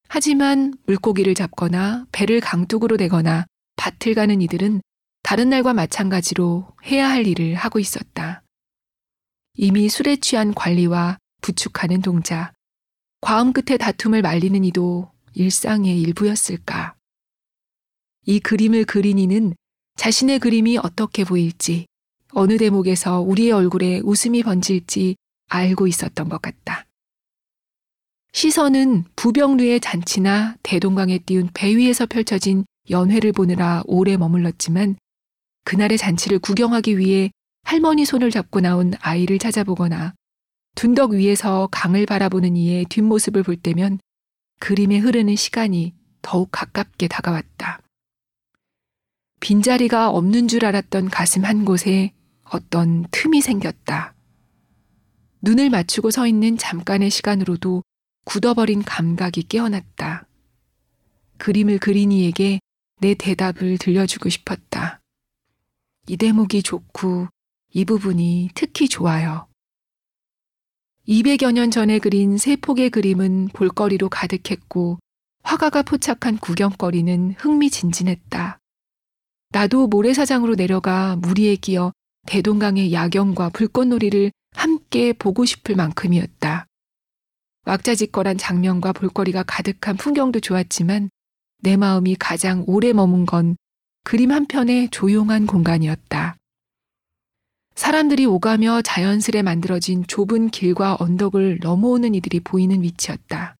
하지만 0.07 0.73
물고기를 0.85 1.35
잡거나 1.35 2.05
배를 2.11 2.39
강둑으로 2.39 2.97
대거나 2.97 3.45
밭을 3.75 4.15
가는 4.15 4.41
이들은 4.41 4.81
다른 5.27 5.49
날과 5.49 5.73
마찬가지로 5.73 6.65
해야 6.85 7.09
할 7.09 7.27
일을 7.27 7.53
하고 7.53 7.79
있었다. 7.79 8.43
이미 9.55 9.89
술에 9.89 10.15
취한 10.15 10.53
관리와 10.53 11.17
부축하는 11.41 12.01
동작, 12.01 12.53
과음 13.19 13.51
끝에 13.51 13.75
다툼을 13.75 14.21
말리는 14.21 14.63
이도 14.63 15.11
일상의 15.33 15.99
일부였을까. 15.99 16.95
이 18.25 18.39
그림을 18.39 18.85
그린 18.85 19.19
이는 19.19 19.53
자신의 19.97 20.39
그림이 20.39 20.77
어떻게 20.77 21.25
보일지, 21.25 21.87
어느 22.31 22.57
대목에서 22.57 23.19
우리의 23.19 23.51
얼굴에 23.51 23.99
웃음이 24.05 24.43
번질지 24.43 25.17
알고 25.49 25.87
있었던 25.87 26.29
것 26.29 26.41
같다. 26.41 26.85
시선은 28.31 29.03
부병루의 29.17 29.81
잔치나 29.81 30.55
대동강에 30.63 31.17
띄운 31.17 31.49
배 31.53 31.75
위에서 31.75 32.05
펼쳐진 32.05 32.63
연회를 32.89 33.33
보느라 33.33 33.83
오래 33.87 34.15
머물렀지만 34.15 34.95
그날의 35.67 35.97
잔치를 35.97 36.39
구경하기 36.39 36.97
위해 36.97 37.29
할머니 37.63 38.05
손을 38.05 38.31
잡고 38.31 38.61
나온 38.61 38.93
아이를 39.01 39.37
찾아보거나 39.37 40.13
둔덕 40.75 41.11
위에서 41.11 41.67
강을 41.73 42.05
바라보는 42.05 42.55
이의 42.55 42.85
뒷모습을 42.85 43.43
볼 43.43 43.57
때면 43.57 43.99
그림에 44.61 44.97
흐르는 44.97 45.35
시간이 45.35 45.93
더욱 46.21 46.47
가깝게 46.53 47.09
다가왔다. 47.09 47.81
빈자리가 49.41 50.09
없는 50.09 50.47
줄 50.47 50.63
알았던 50.63 51.09
가슴 51.09 51.43
한 51.43 51.65
곳에 51.65 52.13
어떤 52.45 53.05
틈이 53.11 53.41
생겼다. 53.41 54.13
눈을 55.41 55.69
맞추고 55.69 56.11
서 56.11 56.27
있는 56.27 56.57
잠깐의 56.57 57.09
시간으로도 57.09 57.83
굳어버린 58.23 58.83
감각이 58.83 59.43
깨어났다. 59.43 60.27
그림을 61.39 61.79
그린 61.79 62.13
이에게 62.13 62.61
내 63.01 63.15
대답을 63.15 63.77
들려주고 63.79 64.29
싶었다. 64.29 65.01
이 66.09 66.15
대목이 66.15 66.63
좋고 66.63 67.27
이 67.73 67.85
부분이 67.85 68.51
특히 68.55 68.87
좋아요. 68.87 69.47
200여 71.07 71.51
년 71.51 71.69
전에 71.69 71.99
그린 71.99 72.37
세 72.37 72.55
폭의 72.55 72.89
그림은 72.89 73.49
볼거리로 73.49 74.09
가득했고 74.09 74.99
화가가 75.43 75.83
포착한 75.83 76.37
구경거리는 76.37 77.35
흥미진진했다. 77.37 78.59
나도 79.49 79.87
모래사장으로 79.87 80.55
내려가 80.55 81.15
무리에 81.17 81.55
끼어 81.55 81.91
대동강의 82.25 82.91
야경과 82.91 83.49
불꽃놀이를 83.49 84.31
함께 84.53 85.13
보고 85.13 85.45
싶을 85.45 85.75
만큼이었다. 85.75 86.65
왁자지껄한 87.65 88.37
장면과 88.37 88.93
볼거리가 88.93 89.43
가득한 89.43 89.97
풍경도 89.97 90.39
좋았지만 90.39 91.09
내 91.61 91.75
마음이 91.75 92.15
가장 92.15 92.63
오래 92.67 92.93
머문 92.93 93.25
건 93.25 93.57
그림 94.07 94.31
한 94.31 94.45
편의 94.45 94.87
조용한 94.89 95.45
공간이었다. 95.47 96.37
사람들이 97.75 98.25
오가며 98.25 98.81
자연스레 98.81 99.41
만들어진 99.41 100.07
좁은 100.07 100.49
길과 100.49 100.95
언덕을 101.01 101.59
넘어오는 101.61 102.15
이들이 102.15 102.39
보이는 102.39 102.83
위치였다. 102.83 103.57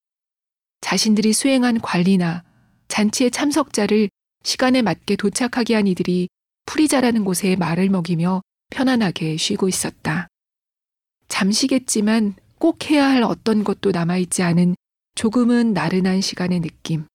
자신들이 0.80 1.34
수행한 1.34 1.82
관리나 1.82 2.46
잔치의 2.88 3.32
참석자를 3.32 4.08
시간에 4.44 4.82
맞게 4.82 5.18
도착하게 5.18 5.76
한 5.76 5.86
이들이 5.86 6.30
풀이 6.66 6.88
자라는 6.88 7.26
곳에 7.26 7.58
말을 7.58 7.90
먹이며 7.90 8.42
편안하게 8.70 9.36
쉬고 9.36 9.68
있었다. 9.68 10.30
잠시겠지만 11.28 12.36
꼭 12.58 12.90
해야 12.90 13.06
할 13.10 13.24
어떤 13.24 13.66
것도 13.66 13.92
남아있지 13.92 14.44
않은 14.44 14.78
조금은 15.16 15.74
나른한 15.74 16.22
시간의 16.22 16.62
느낌. 16.62 17.06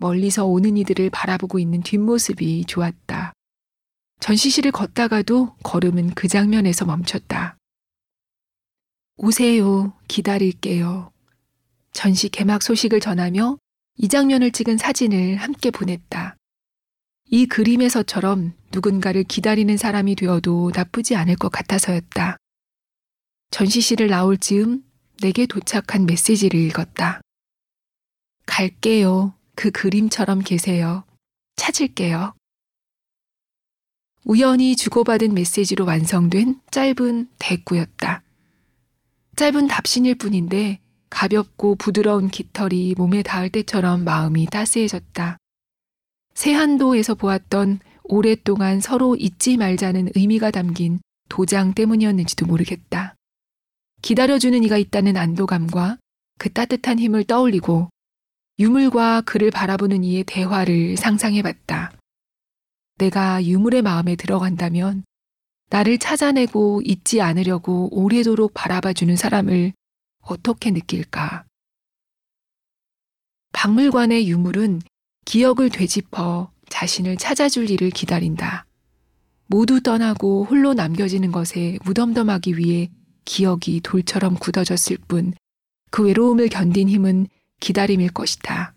멀리서 0.00 0.46
오는 0.46 0.76
이들을 0.78 1.10
바라보고 1.10 1.58
있는 1.58 1.82
뒷모습이 1.82 2.64
좋았다. 2.64 3.32
전시실을 4.20 4.72
걷다가도 4.72 5.54
걸음은 5.62 6.10
그 6.14 6.26
장면에서 6.26 6.86
멈췄다. 6.86 7.56
오세요. 9.16 9.92
기다릴게요. 10.08 11.12
전시 11.92 12.30
개막 12.30 12.62
소식을 12.62 13.00
전하며 13.00 13.58
이 13.98 14.08
장면을 14.08 14.50
찍은 14.50 14.78
사진을 14.78 15.36
함께 15.36 15.70
보냈다. 15.70 16.36
이 17.28 17.46
그림에서처럼 17.46 18.54
누군가를 18.72 19.24
기다리는 19.24 19.76
사람이 19.76 20.16
되어도 20.16 20.72
나쁘지 20.74 21.14
않을 21.16 21.36
것 21.36 21.50
같아서였다. 21.50 22.38
전시실을 23.50 24.08
나올 24.08 24.38
즈음 24.38 24.82
내게 25.20 25.44
도착한 25.44 26.06
메시지를 26.06 26.58
읽었다. 26.58 27.20
갈게요. 28.46 29.34
그 29.54 29.70
그림처럼 29.70 30.40
계세요. 30.40 31.04
찾을게요. 31.56 32.34
우연히 34.24 34.76
주고받은 34.76 35.34
메시지로 35.34 35.84
완성된 35.86 36.60
짧은 36.70 37.28
대꾸였다. 37.38 38.22
짧은 39.36 39.68
답신일 39.68 40.16
뿐인데 40.16 40.80
가볍고 41.08 41.76
부드러운 41.76 42.28
깃털이 42.28 42.94
몸에 42.96 43.22
닿을 43.22 43.50
때처럼 43.50 44.04
마음이 44.04 44.46
따스해졌다. 44.46 45.38
세한도에서 46.34 47.14
보았던 47.14 47.80
오랫동안 48.04 48.80
서로 48.80 49.16
잊지 49.16 49.56
말자는 49.56 50.10
의미가 50.14 50.50
담긴 50.50 51.00
도장 51.28 51.74
때문이었는지도 51.74 52.46
모르겠다. 52.46 53.14
기다려주는 54.02 54.62
이가 54.64 54.78
있다는 54.78 55.16
안도감과 55.16 55.98
그 56.38 56.52
따뜻한 56.52 56.98
힘을 56.98 57.24
떠올리고 57.24 57.88
유물과 58.60 59.22
그를 59.22 59.50
바라보는 59.50 60.04
이의 60.04 60.22
대화를 60.24 60.98
상상해 60.98 61.40
봤다. 61.40 61.92
내가 62.98 63.42
유물의 63.42 63.80
마음에 63.80 64.16
들어간다면 64.16 65.02
나를 65.70 65.96
찾아내고 65.96 66.82
잊지 66.84 67.22
않으려고 67.22 67.88
오래도록 67.90 68.52
바라봐주는 68.52 69.16
사람을 69.16 69.72
어떻게 70.20 70.70
느낄까? 70.72 71.44
박물관의 73.54 74.28
유물은 74.28 74.82
기억을 75.24 75.70
되짚어 75.70 76.52
자신을 76.68 77.16
찾아줄 77.16 77.70
일을 77.70 77.88
기다린다. 77.88 78.66
모두 79.46 79.80
떠나고 79.80 80.44
홀로 80.44 80.74
남겨지는 80.74 81.32
것에 81.32 81.78
무덤덤하기 81.84 82.58
위해 82.58 82.90
기억이 83.24 83.80
돌처럼 83.80 84.34
굳어졌을 84.34 84.98
뿐 85.08 85.32
그 85.90 86.04
외로움을 86.04 86.48
견딘 86.48 86.88
힘은 86.88 87.26
기다림일 87.60 88.12
것이다. 88.12 88.74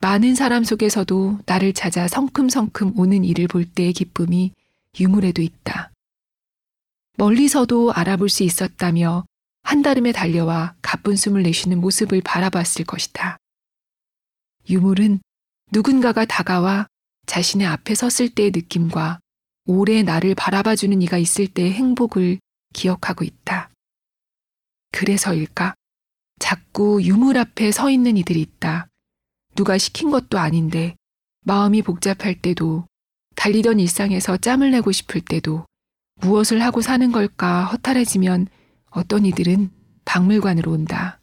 많은 0.00 0.34
사람 0.34 0.64
속에서도 0.64 1.40
나를 1.46 1.74
찾아 1.74 2.08
성큼성큼 2.08 2.98
오는 2.98 3.22
일을 3.22 3.48
볼 3.48 3.66
때의 3.66 3.92
기쁨이 3.92 4.52
유물에도 4.98 5.42
있다. 5.42 5.92
멀리서도 7.16 7.92
알아볼 7.92 8.30
수 8.30 8.42
있었다며 8.42 9.24
한달음에 9.62 10.12
달려와 10.12 10.74
가쁜 10.80 11.16
숨을 11.16 11.42
내쉬는 11.42 11.80
모습을 11.80 12.22
바라봤을 12.22 12.86
것이다. 12.86 13.36
유물은 14.70 15.20
누군가가 15.70 16.24
다가와 16.24 16.86
자신의 17.26 17.66
앞에 17.66 17.94
섰을 17.94 18.30
때의 18.34 18.52
느낌과 18.52 19.20
오래 19.66 20.02
나를 20.02 20.34
바라봐주는 20.34 21.00
이가 21.02 21.18
있을 21.18 21.46
때의 21.46 21.72
행복을 21.72 22.38
기억하고 22.72 23.24
있다. 23.24 23.70
그래서일까? 24.92 25.74
자꾸 26.40 27.00
유물 27.02 27.38
앞에 27.38 27.70
서 27.70 27.90
있는 27.90 28.16
이들이 28.16 28.40
있다. 28.40 28.88
누가 29.54 29.78
시킨 29.78 30.10
것도 30.10 30.38
아닌데 30.38 30.96
마음이 31.44 31.82
복잡할 31.82 32.40
때도 32.40 32.86
달리던 33.36 33.78
일상에서 33.78 34.36
짬을 34.38 34.72
내고 34.72 34.90
싶을 34.90 35.20
때도 35.20 35.64
무엇을 36.16 36.62
하고 36.62 36.80
사는 36.80 37.12
걸까 37.12 37.64
허탈해지면 37.66 38.48
어떤 38.90 39.24
이들은 39.24 39.70
박물관으로 40.04 40.72
온다. 40.72 41.20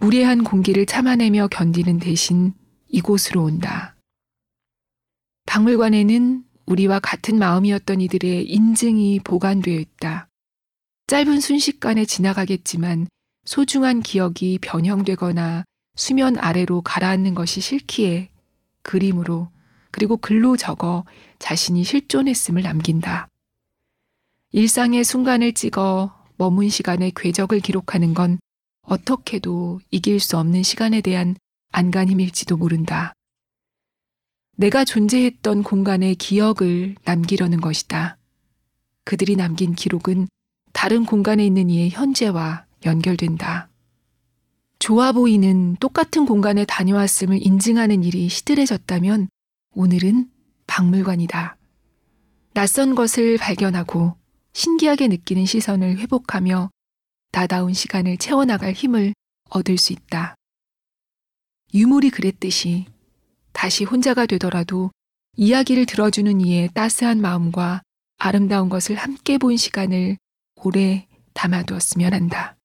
무례한 0.00 0.44
공기를 0.44 0.86
참아내며 0.86 1.48
견디는 1.48 2.00
대신 2.00 2.52
이곳으로 2.88 3.44
온다. 3.44 3.96
박물관에는 5.46 6.44
우리와 6.66 6.98
같은 6.98 7.38
마음이었던 7.38 8.00
이들의 8.00 8.50
인증이 8.50 9.20
보관되어 9.20 9.78
있다. 9.78 10.28
짧은 11.06 11.40
순식간에 11.40 12.04
지나가겠지만 12.04 13.06
소중한 13.46 14.02
기억이 14.02 14.58
변형되거나 14.60 15.64
수면 15.94 16.36
아래로 16.36 16.82
가라앉는 16.82 17.34
것이 17.34 17.60
싫기에 17.60 18.28
그림으로 18.82 19.48
그리고 19.92 20.16
글로 20.16 20.56
적어 20.56 21.04
자신이 21.38 21.84
실존했음을 21.84 22.62
남긴다. 22.62 23.28
일상의 24.52 25.04
순간을 25.04 25.54
찍어 25.54 26.12
머문 26.36 26.68
시간의 26.68 27.12
궤적을 27.16 27.60
기록하는 27.60 28.14
건 28.14 28.38
어떻게도 28.82 29.80
이길 29.90 30.20
수 30.20 30.38
없는 30.38 30.62
시간에 30.62 31.00
대한 31.00 31.36
안간힘일지도 31.72 32.56
모른다. 32.56 33.14
내가 34.56 34.84
존재했던 34.84 35.62
공간의 35.62 36.16
기억을 36.16 36.94
남기려는 37.04 37.60
것이다. 37.60 38.18
그들이 39.04 39.36
남긴 39.36 39.74
기록은 39.74 40.28
다른 40.72 41.06
공간에 41.06 41.44
있는 41.44 41.70
이의 41.70 41.90
현재와 41.90 42.65
연결된다. 42.84 43.68
좋아 44.78 45.12
보이는 45.12 45.76
똑같은 45.76 46.26
공간에 46.26 46.64
다녀왔음을 46.64 47.44
인증하는 47.44 48.04
일이 48.04 48.28
시들해졌다면 48.28 49.28
오늘은 49.74 50.30
박물관이다. 50.66 51.56
낯선 52.54 52.94
것을 52.94 53.38
발견하고 53.38 54.16
신기하게 54.52 55.08
느끼는 55.08 55.44
시선을 55.46 55.98
회복하며 55.98 56.70
나다운 57.32 57.74
시간을 57.74 58.16
채워나갈 58.16 58.72
힘을 58.72 59.12
얻을 59.50 59.76
수 59.76 59.92
있다. 59.92 60.34
유물이 61.74 62.10
그랬듯이 62.10 62.86
다시 63.52 63.84
혼자가 63.84 64.26
되더라도 64.26 64.90
이야기를 65.36 65.86
들어주는 65.86 66.40
이의 66.40 66.70
따스한 66.72 67.20
마음과 67.20 67.82
아름다운 68.18 68.68
것을 68.68 68.96
함께 68.96 69.36
본 69.36 69.56
시간을 69.56 70.16
오래 70.56 71.06
담아두었으면 71.34 72.14
한다. 72.14 72.55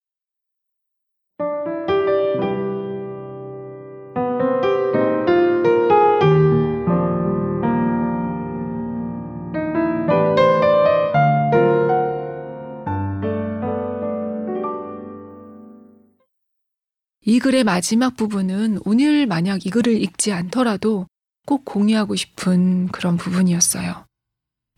이 17.31 17.39
글의 17.39 17.63
마지막 17.63 18.17
부분은 18.17 18.79
오늘 18.83 19.25
만약 19.25 19.65
이 19.65 19.69
글을 19.69 20.01
읽지 20.01 20.33
않더라도 20.33 21.07
꼭 21.47 21.63
공유하고 21.63 22.17
싶은 22.17 22.89
그런 22.89 23.15
부분이었어요. 23.15 24.05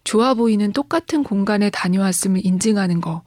좋아 0.04 0.36
보이는 0.36 0.72
똑같은 0.72 1.24
공간에 1.24 1.72
다녀왔음을 1.72 2.46
인증하는 2.46 3.02
거, 3.02 3.24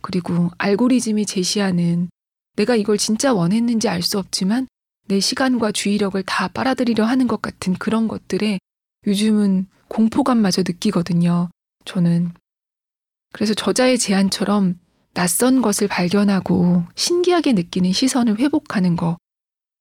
그리고 0.00 0.50
알고리즘이 0.56 1.26
제시하는 1.26 2.08
내가 2.56 2.74
이걸 2.74 2.96
진짜 2.96 3.34
원했는지 3.34 3.86
알 3.90 4.00
수 4.00 4.18
없지만 4.18 4.66
내 5.08 5.20
시간과 5.20 5.72
주의력을 5.72 6.22
다 6.22 6.48
빨아들이려 6.48 7.04
하는 7.04 7.26
것 7.26 7.42
같은 7.42 7.74
그런 7.74 8.08
것들에 8.08 8.60
요즘은 9.06 9.66
공포감마저 9.88 10.62
느끼거든요. 10.66 11.50
저는. 11.84 12.32
그래서 13.34 13.52
저자의 13.52 13.98
제안처럼 13.98 14.78
낯선 15.14 15.60
것을 15.62 15.88
발견하고 15.88 16.84
신기하게 16.94 17.52
느끼는 17.52 17.92
시선을 17.92 18.38
회복하는 18.38 18.96
거. 18.96 19.16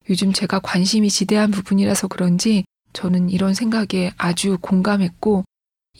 요즘 0.09 0.33
제가 0.33 0.59
관심이 0.59 1.09
지대한 1.09 1.51
부분이라서 1.51 2.07
그런지 2.07 2.63
저는 2.93 3.29
이런 3.29 3.53
생각에 3.53 4.11
아주 4.17 4.57
공감했고 4.59 5.45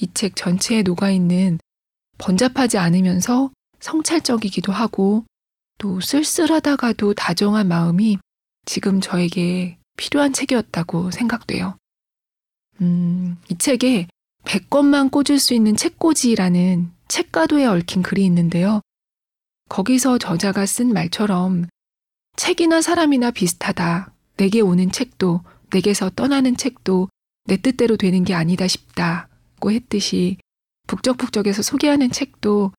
이 0.02 0.08
책 0.14 0.36
전체에 0.36 0.82
녹아있는 0.84 1.60
번잡하지 2.18 2.78
않으면서 2.78 3.52
성찰적이기도 3.80 4.72
하고 4.72 5.26
또 5.78 6.02
쓸쓸하다가도 6.02 7.14
다정한 7.14 7.68
마음이 7.68 8.18
지금 8.66 9.02
저에게 9.02 9.78
필요한 9.98 10.34
책이었다고 10.34 11.12
생각돼요. 11.12 11.78
음, 12.82 13.38
이 13.50 13.58
책에 13.58 14.08
100권만 14.46 15.12
꽂을 15.12 15.38
수 15.40 15.54
있는 15.54 15.76
책꽂이라는 15.76 16.92
책가도에 17.08 17.66
얽힌 17.66 18.02
글이 18.02 18.24
있는데요. 18.26 18.82
거기서 19.70 20.18
저자가 20.18 20.66
쓴 20.66 20.94
말처럼 20.94 21.68
책이나 22.36 22.82
사람이나 22.82 23.32
비슷하다. 23.32 24.12
내게 24.38 24.62
오는 24.62 24.92
책도 24.92 25.42
내게서 25.72 26.10
떠나는 26.16 26.58
책도 26.58 27.10
내 27.46 27.58
뜻대로 27.58 27.98
되는 27.98 28.24
게 28.24 28.34
아니다 28.34 28.68
싶다고 28.68 29.72
했듯이 29.72 30.38
북적북적에서 30.88 31.62
소개하는 31.62 32.12
책도 32.12 32.72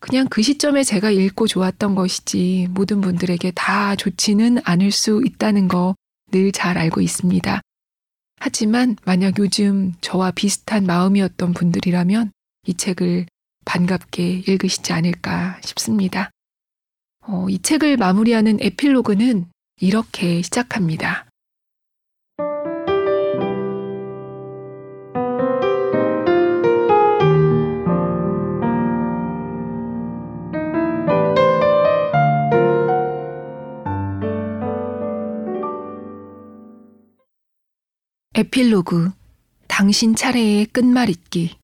그냥 0.00 0.26
그 0.28 0.42
시점에 0.42 0.82
제가 0.84 1.10
읽고 1.10 1.46
좋았던 1.46 1.94
것이지 1.94 2.68
모든 2.70 3.00
분들에게 3.00 3.52
다 3.52 3.96
좋지는 3.96 4.58
않을 4.64 4.90
수 4.90 5.22
있다는 5.24 5.68
거 5.68 5.94
늘 6.32 6.50
잘 6.52 6.76
알고 6.76 7.00
있습니다. 7.00 7.60
하지만 8.38 8.96
만약 9.04 9.38
요즘 9.38 9.94
저와 10.00 10.32
비슷한 10.32 10.84
마음이었던 10.84 11.52
분들이라면 11.54 12.32
이 12.66 12.74
책을 12.74 13.26
반갑게 13.66 14.44
읽으시지 14.46 14.94
않을까 14.94 15.60
싶습니다. 15.62 16.30
어, 17.26 17.46
이 17.50 17.60
책을 17.60 17.98
마무리하는 17.98 18.58
에필로그는 18.60 19.46
이렇게 19.80 20.40
시작합니다. 20.40 21.26
에필로그 38.34 39.10
당신 39.66 40.14
차례의 40.14 40.66
끝말잇기 40.66 41.56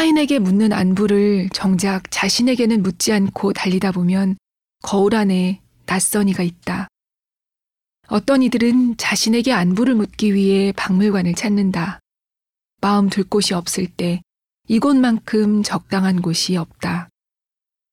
타인에게 0.00 0.38
묻는 0.38 0.72
안부를 0.72 1.50
정작 1.52 2.10
자신에게는 2.10 2.82
묻지 2.82 3.12
않고 3.12 3.52
달리다 3.52 3.92
보면 3.92 4.38
거울 4.82 5.14
안에 5.14 5.60
낯선 5.84 6.30
이가 6.30 6.42
있다. 6.42 6.88
어떤 8.08 8.42
이들은 8.42 8.96
자신에게 8.96 9.52
안부를 9.52 9.94
묻기 9.94 10.32
위해 10.34 10.72
박물관을 10.74 11.34
찾는다. 11.34 12.00
마음 12.80 13.10
둘 13.10 13.24
곳이 13.24 13.52
없을 13.52 13.88
때 13.88 14.22
이곳만큼 14.68 15.62
적당한 15.62 16.22
곳이 16.22 16.56
없다. 16.56 17.10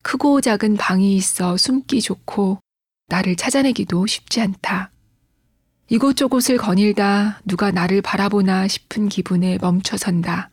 크고 0.01 0.39
작은 0.39 0.77
방이 0.77 1.13
있어 1.13 1.57
숨기 1.57 2.01
좋고 2.01 2.61
나를 3.07 3.35
찾아내기도 3.35 4.07
쉽지 4.07 4.39
않다. 4.39 4.91
이곳저곳을 5.89 6.55
거닐다 6.55 7.41
누가 7.43 7.71
나를 7.71 8.01
바라보나 8.01 8.69
싶은 8.69 9.09
기분에 9.09 9.57
멈춰선다. 9.59 10.51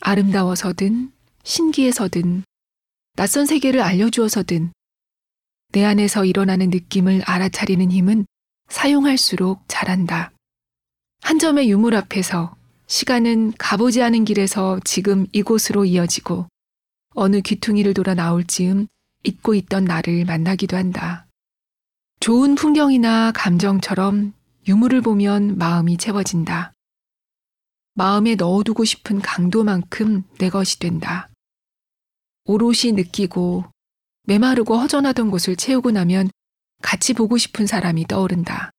아름다워서든 0.00 1.12
신기해서든 1.42 2.44
낯선 3.16 3.46
세계를 3.46 3.80
알려주어서든 3.80 4.72
내 5.72 5.84
안에서 5.84 6.24
일어나는 6.24 6.70
느낌을 6.70 7.22
알아차리는 7.24 7.90
힘은 7.90 8.26
사용할수록 8.68 9.64
잘한다. 9.68 10.32
한 11.20 11.38
점의 11.38 11.70
유물 11.70 11.94
앞에서 11.94 12.54
시간은 12.86 13.52
가보지 13.58 14.02
않은 14.02 14.24
길에서 14.24 14.80
지금 14.84 15.26
이곳으로 15.32 15.84
이어지고 15.84 16.46
어느 17.14 17.40
귀퉁이를 17.40 17.92
돌아 17.92 18.14
나올 18.14 18.44
즈음 18.44 18.86
잊고 19.24 19.54
있던 19.54 19.84
나를 19.84 20.24
만나기도 20.24 20.76
한다. 20.76 21.26
좋은 22.20 22.54
풍경이나 22.54 23.32
감정처럼 23.32 24.32
유물을 24.66 25.00
보면 25.02 25.58
마음이 25.58 25.96
채워진다. 25.98 26.72
마음에 27.98 28.36
넣어두고 28.36 28.84
싶은 28.84 29.18
강도만큼 29.18 30.22
내 30.38 30.50
것이 30.50 30.78
된다. 30.78 31.28
오롯이 32.44 32.92
느끼고 32.92 33.64
메마르고 34.22 34.78
허전하던 34.78 35.32
곳을 35.32 35.56
채우고 35.56 35.90
나면 35.90 36.30
같이 36.80 37.12
보고 37.12 37.36
싶은 37.36 37.66
사람이 37.66 38.06
떠오른다. 38.06 38.70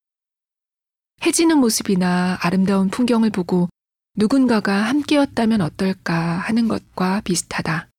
해지는 1.26 1.58
모습이나 1.58 2.38
아름다운 2.40 2.88
풍경을 2.88 3.30
보고 3.30 3.68
누군가가 4.16 4.84
함께였다면 4.84 5.60
어떨까 5.60 6.16
하는 6.16 6.70
것과 6.70 7.20
비슷하다. 7.26 7.90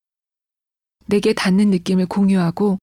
내게 1.04 1.35
닿는 1.35 1.68
느낌을 1.68 2.06
공유하고 2.06 2.78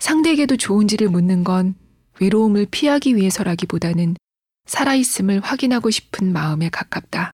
상대에게도 0.00 0.58
좋은지를 0.58 1.08
묻는 1.08 1.44
건 1.44 1.76
외로움을 2.20 2.66
피하기 2.70 3.16
위해서라기보다는 3.16 4.16
살아있음을 4.66 5.40
확인하고 5.40 5.88
싶은 5.88 6.30
마음에 6.30 6.68
가깝다. 6.68 7.32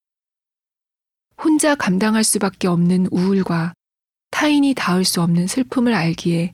혼자 1.43 1.75
감당할 1.75 2.25
수밖에 2.25 2.69
없는 2.69 3.09
우울과 3.11 3.75
타인이 4.31 4.75
닿을 4.75 5.05
수 5.05 5.23
없는 5.23 5.47
슬픔을 5.47 5.95
알기에 5.95 6.53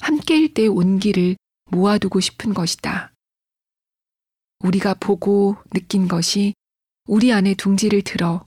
함께일 0.00 0.54
때의 0.54 0.68
온기를 0.68 1.36
모아두고 1.70 2.20
싶은 2.20 2.54
것이다. 2.54 3.12
우리가 4.60 4.94
보고 4.94 5.56
느낀 5.70 6.08
것이 6.08 6.54
우리 7.06 7.32
안에 7.32 7.54
둥지를 7.54 8.02
들어 8.02 8.46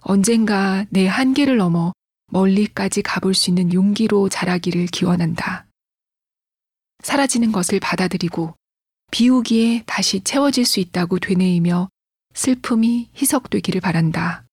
언젠가 0.00 0.84
내 0.90 1.06
한계를 1.06 1.56
넘어 1.56 1.92
멀리까지 2.28 3.02
가볼 3.02 3.34
수 3.34 3.50
있는 3.50 3.72
용기로 3.72 4.28
자라기를 4.28 4.86
기원한다. 4.86 5.66
사라지는 7.02 7.52
것을 7.52 7.78
받아들이고 7.80 8.54
비우기에 9.10 9.84
다시 9.86 10.20
채워질 10.20 10.64
수 10.64 10.80
있다고 10.80 11.18
되뇌이며 11.18 11.88
슬픔이 12.34 13.10
희석되기를 13.14 13.80
바란다. 13.80 14.44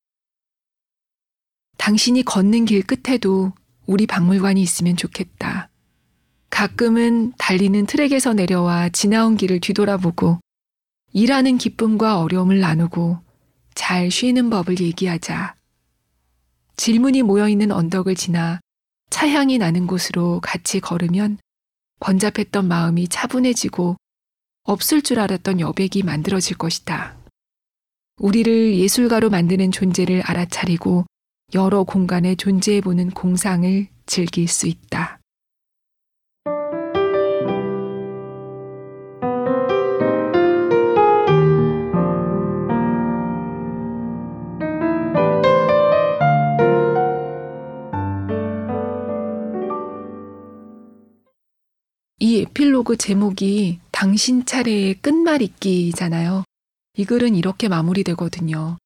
당신이 1.80 2.24
걷는 2.24 2.66
길 2.66 2.84
끝에도 2.84 3.54
우리 3.88 4.06
박물관이 4.06 4.62
있으면 4.62 4.98
좋겠다. 4.98 5.70
가끔은 6.50 7.34
달리는 7.38 7.86
트랙에서 7.86 8.34
내려와 8.34 8.90
지나온 8.90 9.38
길을 9.38 9.62
뒤돌아보고 9.62 10.40
일하는 11.14 11.58
기쁨과 11.58 12.20
어려움을 12.20 12.60
나누고 12.60 13.20
잘 13.76 14.12
쉬는 14.12 14.50
법을 14.50 14.82
얘기하자. 14.82 15.56
질문이 16.76 17.24
모여있는 17.24 17.72
언덕을 17.72 18.16
지나 18.16 18.60
차향이 19.10 19.58
나는 19.58 19.88
곳으로 19.88 20.42
같이 20.42 20.82
걸으면 20.82 21.38
번잡했던 22.02 22.68
마음이 22.68 23.08
차분해지고 23.08 23.96
없을 24.64 25.02
줄 25.02 25.20
알았던 25.20 25.62
여백이 25.62 26.04
만들어질 26.04 26.58
것이다. 26.58 27.18
우리를 28.18 28.78
예술가로 28.78 29.30
만드는 29.30 29.72
존재를 29.72 30.22
알아차리고 30.24 31.06
여러 31.54 31.84
공간에 31.84 32.36
존재해보는 32.36 33.12
공상을 33.12 33.88
즐길 34.06 34.48
수 34.48 34.68
있다. 34.68 35.20
이 52.22 52.42
에필로그 52.42 52.98
제목이 52.98 53.80
당신 53.92 54.46
차례의 54.46 54.96
끝말잇기잖아요. 54.96 56.44
이 56.98 57.06
글은 57.06 57.36
이렇게 57.36 57.70
마무리되거든요. 57.70 58.79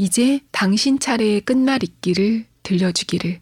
이제 0.00 0.40
당신 0.50 0.98
차례의 0.98 1.42
끝말잇기를 1.42 2.46
들려주기를. 2.62 3.38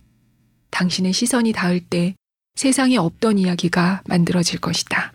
당신의 0.70 1.12
시선이 1.12 1.52
닿을 1.52 1.78
때 1.78 2.16
세상에 2.56 2.96
없던 2.96 3.38
이야기가 3.38 4.02
만들어질 4.08 4.58
것이다. 4.58 5.12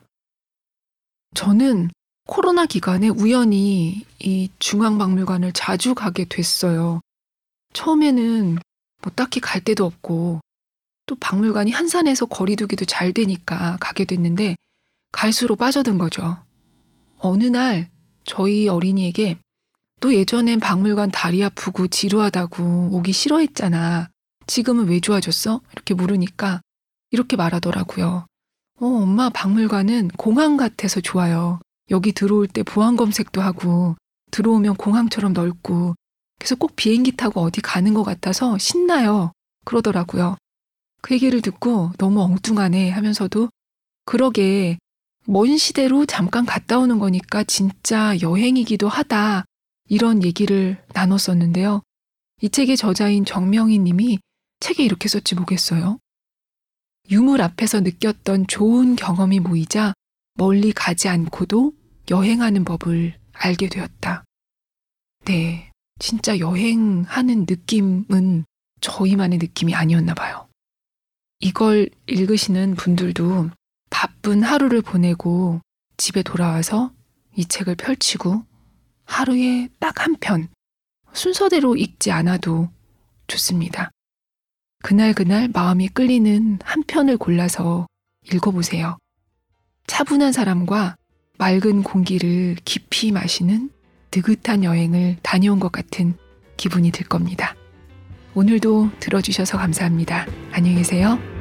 저는 1.36 1.90
코로나 2.28 2.66
기간에 2.66 3.10
우연히 3.10 4.06
이 4.20 4.50
중앙박물관을 4.60 5.52
자주 5.52 5.94
가게 5.94 6.24
됐어요. 6.24 7.02
처음에는 7.74 8.60
뭐 9.02 9.12
딱히 9.14 9.42
갈 9.42 9.60
데도 9.60 9.84
없고 9.86 10.40
또 11.08 11.16
박물관이 11.16 11.72
한산해서 11.72 12.28
거리두기도 12.28 12.86
잘 12.86 13.12
되니까 13.12 13.76
가게 13.82 14.06
됐는데 14.06 14.56
갈수록 15.12 15.58
빠져든 15.58 15.98
거죠. 15.98 16.38
어느 17.18 17.44
날 17.44 17.90
저희 18.24 18.70
어린이에게 18.70 19.38
또 20.04 20.14
예전엔 20.14 20.60
박물관 20.60 21.12
다리 21.12 21.42
아프고 21.42 21.88
지루하다고 21.88 22.90
오기 22.92 23.14
싫어했잖아. 23.14 24.10
지금은 24.48 24.90
왜 24.90 25.00
좋아졌어? 25.00 25.62
이렇게 25.72 25.94
물으니까 25.94 26.60
이렇게 27.12 27.38
말하더라고요. 27.38 28.26
어, 28.82 28.86
엄마 28.86 29.30
박물관은 29.30 30.10
공항 30.18 30.58
같아서 30.58 31.00
좋아요. 31.00 31.62
여기 31.90 32.12
들어올 32.12 32.50
때 32.50 32.64
보안 32.64 32.98
검색도 32.98 33.40
하고 33.40 33.96
들어오면 34.32 34.76
공항처럼 34.76 35.32
넓고 35.32 35.96
그래서 36.38 36.56
꼭 36.56 36.76
비행기 36.76 37.16
타고 37.16 37.40
어디 37.40 37.62
가는 37.62 37.94
것 37.94 38.04
같아서 38.04 38.58
신나요. 38.58 39.32
그러더라고요. 39.64 40.36
그 41.02 41.14
얘기를 41.14 41.42
듣고 41.42 41.94
너무 41.98 42.20
엉뚱하네 42.24 42.90
하면서도 42.90 43.48
그러게 44.04 44.80
먼 45.28 45.56
시대로 45.56 46.06
잠깐 46.06 46.46
갔다 46.46 46.78
오는 46.78 47.00
거니까 47.00 47.46
진짜 47.46 48.20
여행이기도 48.20 48.90
하다 48.90 49.46
이런 49.94 50.24
얘기를 50.24 50.84
나눴었는데요. 50.96 51.84
이 52.42 52.50
책의 52.50 52.78
저자인 52.78 53.26
정명희 53.26 53.78
님이 53.78 54.18
책에 54.60 54.84
이렇게 54.84 55.08
썼지 55.08 55.36
뭐겠어요? 55.36 56.00
유물 57.12 57.44
앞에서 57.44 57.82
느꼈던 57.82 58.48
좋은 58.48 58.96
경험이 58.96 59.40
모이자 59.40 59.94
멀리 60.34 60.72
가지 60.72 61.10
않고도 61.10 61.74
여행하는 62.10 62.66
법을 62.66 63.20
알게 63.34 63.70
되었다. 63.70 64.24
네, 65.26 65.70
진짜 66.00 66.40
여행하는 66.40 67.46
느낌은 67.48 68.46
저희만의 68.82 69.38
느낌이 69.38 69.76
아니었나 69.76 70.16
봐요. 70.16 70.50
이걸 71.40 71.92
읽으시는 72.08 72.74
분들도 72.78 73.52
바쁜 73.92 74.42
하루를 74.42 74.82
보내고 74.82 75.62
집에 75.98 76.24
돌아와서 76.24 76.92
이 77.36 77.46
책을 77.46 77.76
펼치고 77.76 78.44
하루에 79.06 79.70
딱 79.80 80.02
한 80.02 80.16
편, 80.20 80.50
순서대로 81.14 81.76
읽지 81.76 82.12
않아도 82.12 82.70
좋습니다. 83.28 83.92
그날 84.84 85.14
그날 85.14 85.48
마음이 85.48 85.88
끌리는 85.90 86.60
한 86.64 86.84
편을 86.84 87.18
골라서 87.18 87.88
읽어보세요. 88.32 88.98
차분한 89.88 90.32
사람과 90.34 90.96
맑은 91.38 91.84
공기를 91.84 92.58
깊이 92.66 93.12
마시는 93.12 93.70
느긋한 94.14 94.64
여행을 94.64 95.18
다녀온 95.24 95.60
것 95.60 95.72
같은 95.72 96.16
기분이 96.58 96.92
들 96.92 97.08
겁니다. 97.08 97.56
오늘도 98.36 98.92
들어주셔서 99.00 99.58
감사합니다. 99.58 100.26
안녕히 100.52 100.78
계세요. 100.78 101.33